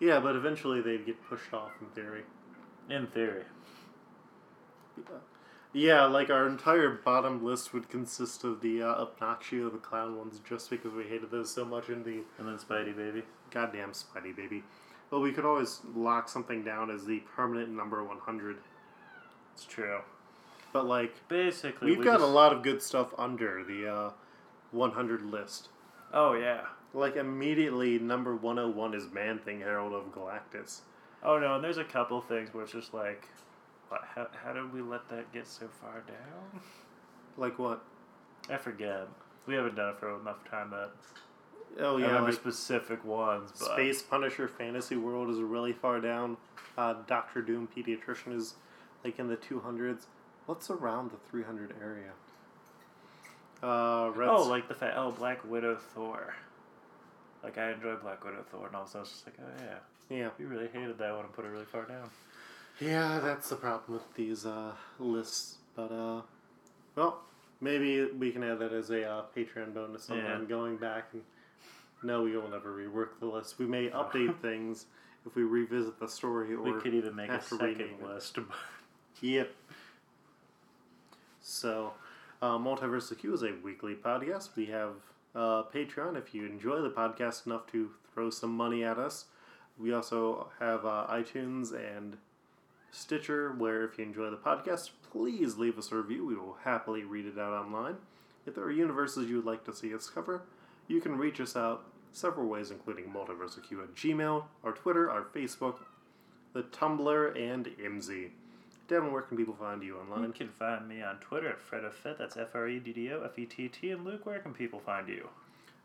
yeah, 0.00 0.20
but 0.20 0.36
eventually 0.36 0.80
they'd 0.80 1.04
get 1.06 1.22
pushed 1.28 1.52
off 1.52 1.72
in 1.80 1.86
theory. 1.88 2.22
In 2.90 3.06
theory. 3.08 3.44
Yeah, 5.72 6.06
like 6.06 6.30
our 6.30 6.48
entire 6.48 6.88
bottom 6.90 7.44
list 7.44 7.72
would 7.74 7.88
consist 7.90 8.42
of 8.42 8.62
the 8.62 8.82
uh, 8.82 9.04
Obnoxio 9.04 9.70
the 9.70 9.78
Clown 9.78 10.16
ones 10.16 10.40
just 10.48 10.70
because 10.70 10.92
we 10.92 11.04
hated 11.04 11.30
those 11.30 11.50
so 11.52 11.64
much 11.64 11.88
in 11.90 12.02
the 12.02 12.22
And 12.38 12.48
then 12.48 12.56
Spidey 12.56 12.96
Baby. 12.96 13.22
goddamn 13.50 13.90
Spidey 13.92 14.34
baby. 14.34 14.64
But 15.10 15.20
we 15.20 15.32
could 15.32 15.44
always 15.44 15.80
lock 15.94 16.28
something 16.28 16.62
down 16.64 16.90
as 16.90 17.04
the 17.04 17.20
permanent 17.34 17.70
number 17.70 18.04
100. 18.04 18.58
It's 19.54 19.64
true. 19.64 20.00
But, 20.72 20.86
like, 20.86 21.14
Basically, 21.28 21.90
we've 21.90 21.98
we 21.98 22.04
got 22.04 22.20
a 22.20 22.26
lot 22.26 22.52
of 22.52 22.62
good 22.62 22.82
stuff 22.82 23.14
under 23.16 23.64
the 23.64 23.88
uh, 23.92 24.10
100 24.72 25.22
list. 25.22 25.68
Oh 26.12 26.34
yeah. 26.34 26.62
Like, 26.92 27.16
immediately, 27.16 27.98
number 27.98 28.36
101 28.36 28.94
is 28.94 29.10
Man 29.12 29.38
Thing 29.38 29.60
Herald 29.60 29.92
of 29.92 30.12
Galactus. 30.12 30.80
Oh 31.22 31.38
no, 31.38 31.56
and 31.56 31.64
there's 31.64 31.78
a 31.78 31.84
couple 31.84 32.20
things 32.20 32.52
where 32.52 32.64
it's 32.64 32.72
just 32.72 32.94
like, 32.94 33.28
what, 33.88 34.02
how 34.14 34.28
how 34.44 34.52
did 34.52 34.72
we 34.72 34.80
let 34.82 35.08
that 35.08 35.32
get 35.32 35.46
so 35.46 35.68
far 35.80 36.04
down? 36.06 36.62
Like, 37.36 37.58
what? 37.58 37.82
I 38.50 38.56
forget. 38.56 39.08
We 39.46 39.54
haven't 39.54 39.76
done 39.76 39.90
it 39.90 39.98
for 39.98 40.20
enough 40.20 40.48
time 40.48 40.70
that 40.70 40.90
Oh, 41.78 41.96
I 41.96 42.00
yeah, 42.00 42.06
remember 42.08 42.30
like 42.30 42.40
specific 42.40 43.04
ones. 43.04 43.50
But 43.58 43.72
Space 43.72 44.02
Punisher 44.02 44.48
Fantasy 44.48 44.96
World 44.96 45.30
is 45.30 45.38
really 45.38 45.72
far 45.72 46.00
down. 46.00 46.36
Uh, 46.76 46.94
Doctor 47.06 47.42
Doom 47.42 47.68
Pediatrician 47.76 48.34
is, 48.34 48.54
like, 49.04 49.18
in 49.18 49.28
the 49.28 49.36
200s. 49.36 50.06
What's 50.46 50.70
around 50.70 51.10
the 51.10 51.16
300 51.30 51.74
area? 51.80 52.10
Uh, 53.62 54.12
Oh, 54.16 54.46
like 54.48 54.68
the 54.68 54.74
fact. 54.74 54.94
Oh, 54.96 55.10
Black 55.10 55.44
Widow 55.48 55.76
Thor. 55.76 56.34
Like 57.42 57.58
I 57.58 57.72
enjoy 57.72 57.96
Black 57.96 58.24
Widow 58.24 58.44
Thor, 58.50 58.66
and 58.66 58.76
also 58.76 58.98
I 58.98 59.00
was 59.02 59.10
just 59.10 59.26
like, 59.26 59.36
oh 59.40 59.62
yeah, 59.64 60.16
Yeah. 60.16 60.28
we 60.38 60.44
really 60.44 60.68
hated 60.72 60.98
that 60.98 61.14
one 61.14 61.24
and 61.24 61.32
put 61.32 61.44
it 61.44 61.48
really 61.48 61.64
far 61.64 61.84
down. 61.84 62.10
Yeah, 62.80 63.20
that's 63.20 63.48
the 63.48 63.56
problem 63.56 63.94
with 63.98 64.14
these 64.14 64.46
uh, 64.46 64.72
lists. 64.98 65.56
But, 65.74 65.92
uh, 65.92 66.22
well, 66.96 67.20
maybe 67.60 68.06
we 68.06 68.30
can 68.32 68.42
add 68.44 68.58
that 68.60 68.72
as 68.72 68.90
a 68.90 69.08
uh, 69.08 69.22
Patreon 69.36 69.74
bonus 69.74 70.04
sometime 70.04 70.42
Yeah. 70.42 70.48
going 70.48 70.76
back. 70.76 71.08
And, 71.12 71.22
no, 72.02 72.22
we 72.22 72.36
will 72.36 72.48
never 72.48 72.72
rework 72.74 73.18
the 73.20 73.26
list. 73.26 73.58
We 73.58 73.66
may 73.66 73.88
update 73.90 74.38
things 74.42 74.86
if 75.26 75.34
we 75.34 75.42
revisit 75.42 75.98
the 75.98 76.08
story 76.08 76.54
or. 76.54 76.62
we 76.62 76.80
could 76.80 76.94
even 76.94 77.14
make 77.14 77.30
a 77.30 77.42
second 77.42 77.96
list. 78.02 78.38
Yep. 79.20 79.50
So, 81.40 81.92
uh, 82.40 82.58
Multiverse 82.58 83.16
Q 83.18 83.34
is 83.34 83.42
a 83.42 83.52
weekly 83.64 83.94
podcast. 83.94 84.50
We 84.54 84.66
have 84.66 84.92
uh, 85.34 85.64
Patreon 85.74 86.16
if 86.16 86.34
you 86.34 86.46
enjoy 86.46 86.80
the 86.82 86.90
podcast 86.90 87.46
enough 87.46 87.66
to 87.72 87.90
throw 88.12 88.30
some 88.30 88.56
money 88.56 88.84
at 88.84 88.98
us. 88.98 89.26
We 89.78 89.92
also 89.92 90.48
have 90.58 90.84
uh, 90.84 91.06
iTunes 91.10 91.72
and 91.72 92.16
Stitcher, 92.90 93.52
where 93.52 93.84
if 93.84 93.98
you 93.98 94.04
enjoy 94.04 94.30
the 94.30 94.36
podcast, 94.36 94.90
please 95.10 95.56
leave 95.56 95.78
us 95.78 95.92
a 95.92 95.96
review. 95.96 96.26
We 96.26 96.36
will 96.36 96.58
happily 96.64 97.04
read 97.04 97.26
it 97.26 97.38
out 97.38 97.52
online. 97.52 97.96
If 98.46 98.54
there 98.54 98.64
are 98.64 98.72
universes 98.72 99.28
you 99.28 99.36
would 99.36 99.44
like 99.44 99.64
to 99.64 99.74
see 99.74 99.94
us 99.94 100.08
cover, 100.08 100.42
you 100.88 101.00
can 101.00 101.16
reach 101.16 101.40
us 101.40 101.54
out 101.54 101.84
several 102.12 102.48
ways, 102.48 102.70
including 102.70 103.04
multiverseq 103.04 103.70
at 103.82 103.94
Gmail, 103.94 104.44
our 104.64 104.72
Twitter, 104.72 105.10
our 105.10 105.22
Facebook, 105.22 105.76
the 106.52 106.62
Tumblr, 106.62 107.36
and 107.52 107.66
IMZ. 107.66 108.30
Devin, 108.88 109.12
where 109.12 109.22
can 109.22 109.36
people 109.36 109.54
find 109.54 109.82
you 109.82 109.98
online? 109.98 110.24
you 110.24 110.32
can 110.32 110.48
find 110.48 110.88
me 110.88 111.02
on 111.02 111.18
Twitter 111.18 111.50
at 111.50 111.60
FreddoFett. 111.60 112.16
That's 112.16 112.38
F 112.38 112.54
R 112.54 112.66
E 112.68 112.80
D 112.80 112.92
D 112.92 113.12
O 113.12 113.22
F 113.22 113.38
E 113.38 113.44
T 113.44 113.68
T. 113.68 113.90
And 113.90 114.04
Luke, 114.04 114.24
where 114.24 114.38
can 114.38 114.54
people 114.54 114.80
find 114.80 115.06
you? 115.08 115.28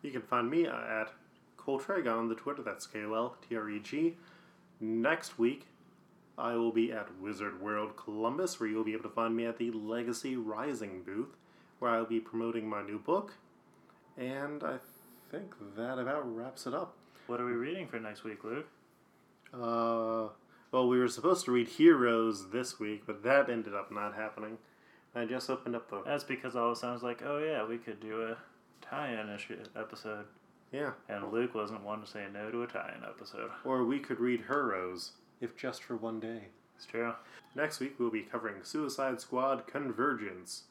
You 0.01 0.11
can 0.11 0.21
find 0.21 0.49
me 0.49 0.67
uh, 0.67 0.77
at 0.77 1.11
Koltreg 1.57 2.07
on 2.07 2.29
the 2.29 2.35
Twitter. 2.35 2.61
That's 2.61 2.87
K 2.87 3.03
O 3.03 3.13
L 3.13 3.35
T 3.47 3.57
R 3.57 3.69
E 3.69 3.79
G. 3.79 4.15
Next 4.79 5.37
week, 5.37 5.67
I 6.37 6.55
will 6.55 6.71
be 6.71 6.93
at 6.93 7.09
Wizard 7.19 7.61
World 7.61 7.97
Columbus, 7.97 8.59
where 8.59 8.69
you'll 8.69 8.85
be 8.85 8.93
able 8.93 9.03
to 9.03 9.09
find 9.09 9.35
me 9.35 9.45
at 9.45 9.57
the 9.57 9.71
Legacy 9.71 10.37
Rising 10.37 11.03
booth, 11.03 11.35
where 11.79 11.91
I'll 11.91 12.05
be 12.05 12.21
promoting 12.21 12.69
my 12.69 12.81
new 12.81 12.99
book. 12.99 13.33
And 14.17 14.63
I 14.63 14.77
think 15.34 15.56
that 15.76 15.98
about 15.98 16.36
wraps 16.36 16.67
it 16.67 16.76
up. 16.76 16.96
What 17.26 17.41
are 17.41 17.46
we 17.46 17.54
reading 17.54 17.88
for 17.88 18.00
next 18.00 18.24
week, 18.24 18.43
Luke? 18.43 18.67
Uh, 19.52 20.28
well, 20.72 20.88
we 20.88 21.00
were 21.00 21.08
supposed 21.08 21.46
to 21.46 21.52
read 21.52 21.67
Heroes 21.67 22.52
this 22.52 22.80
week, 22.80 23.04
but 23.08 23.24
that 23.24 23.50
ended 23.50 23.74
up 23.74 23.91
not 23.91 24.13
happening. 24.13 24.60
I 25.15 25.26
just 25.26 25.50
opened 25.50 25.76
up 25.76 25.89
the. 25.89 26.04
That's 26.06 26.24
because 26.24 26.56
all 26.56 26.74
it 26.74 26.78
sounds 26.78 27.02
like, 27.02 27.24
oh 27.26 27.39
yeah, 27.39 27.65
we 27.65 27.80
could 27.80 28.00
do 28.00 28.22
a 28.22 28.38
tie-in 28.86 29.30
issue 29.30 29.58
episode. 29.76 30.26
Yeah. 30.72 30.91
And 31.10 31.32
Luke 31.32 31.56
wasn't 31.56 31.84
one 31.84 32.02
to 32.02 32.08
say 32.08 32.26
no 32.32 32.52
to 32.52 32.62
a 32.62 32.67
tie-in 32.67 33.04
episode. 33.04 33.50
Or 33.65 33.86
we 33.86 34.00
could 34.00 34.19
read 34.19 34.43
Heroes, 34.48 35.13
if 35.41 35.58
just 35.58 35.84
for 35.84 35.98
one 35.98 36.19
day. 36.19 36.50
It's 36.76 36.86
true. 36.86 37.13
Next 37.56 37.80
week, 37.80 37.96
we'll 37.98 38.12
be 38.12 38.22
covering 38.22 38.63
Suicide 38.63 39.19
Squad 39.19 39.65
Convergence 39.65 40.63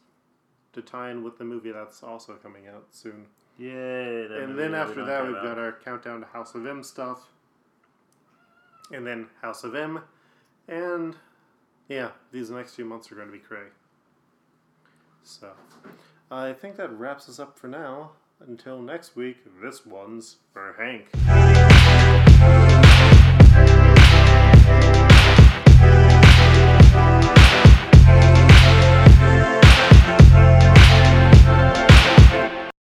to 0.73 0.83
tie 0.83 1.11
in 1.11 1.25
with 1.25 1.39
the 1.39 1.45
movie 1.45 1.73
that's 1.73 2.03
also 2.05 2.35
coming 2.35 2.69
out 2.69 2.87
soon. 2.91 3.27
Yay! 3.59 4.27
and 4.31 4.59
then 4.59 4.75
after 4.75 5.05
that, 5.05 5.27
we've 5.27 5.35
got 5.35 5.59
our 5.59 5.73
countdown 5.85 6.21
to 6.21 6.27
House 6.27 6.55
of 6.55 6.67
M 6.67 6.83
stuff, 6.83 7.29
and 8.91 9.07
then 9.07 9.29
House 9.41 9.63
of 9.65 9.75
M, 9.75 10.01
and 10.69 11.17
yeah, 11.89 12.11
these 12.33 12.51
next 12.51 12.75
few 12.75 12.85
months 12.85 13.13
are 13.13 13.15
going 13.15 13.29
to 13.29 13.33
be 13.33 13.39
cray. 13.39 13.67
So, 15.23 15.53
I 16.31 16.53
think 16.53 16.77
that 16.77 16.91
wraps 16.93 17.29
us 17.29 17.39
up 17.39 17.59
for 17.59 17.69
now. 17.69 18.13
Until 18.41 18.83
next 18.83 19.15
week, 19.15 19.37
this 19.63 19.87
one's 19.87 20.39
for 20.53 20.75
Hank. 20.77 21.11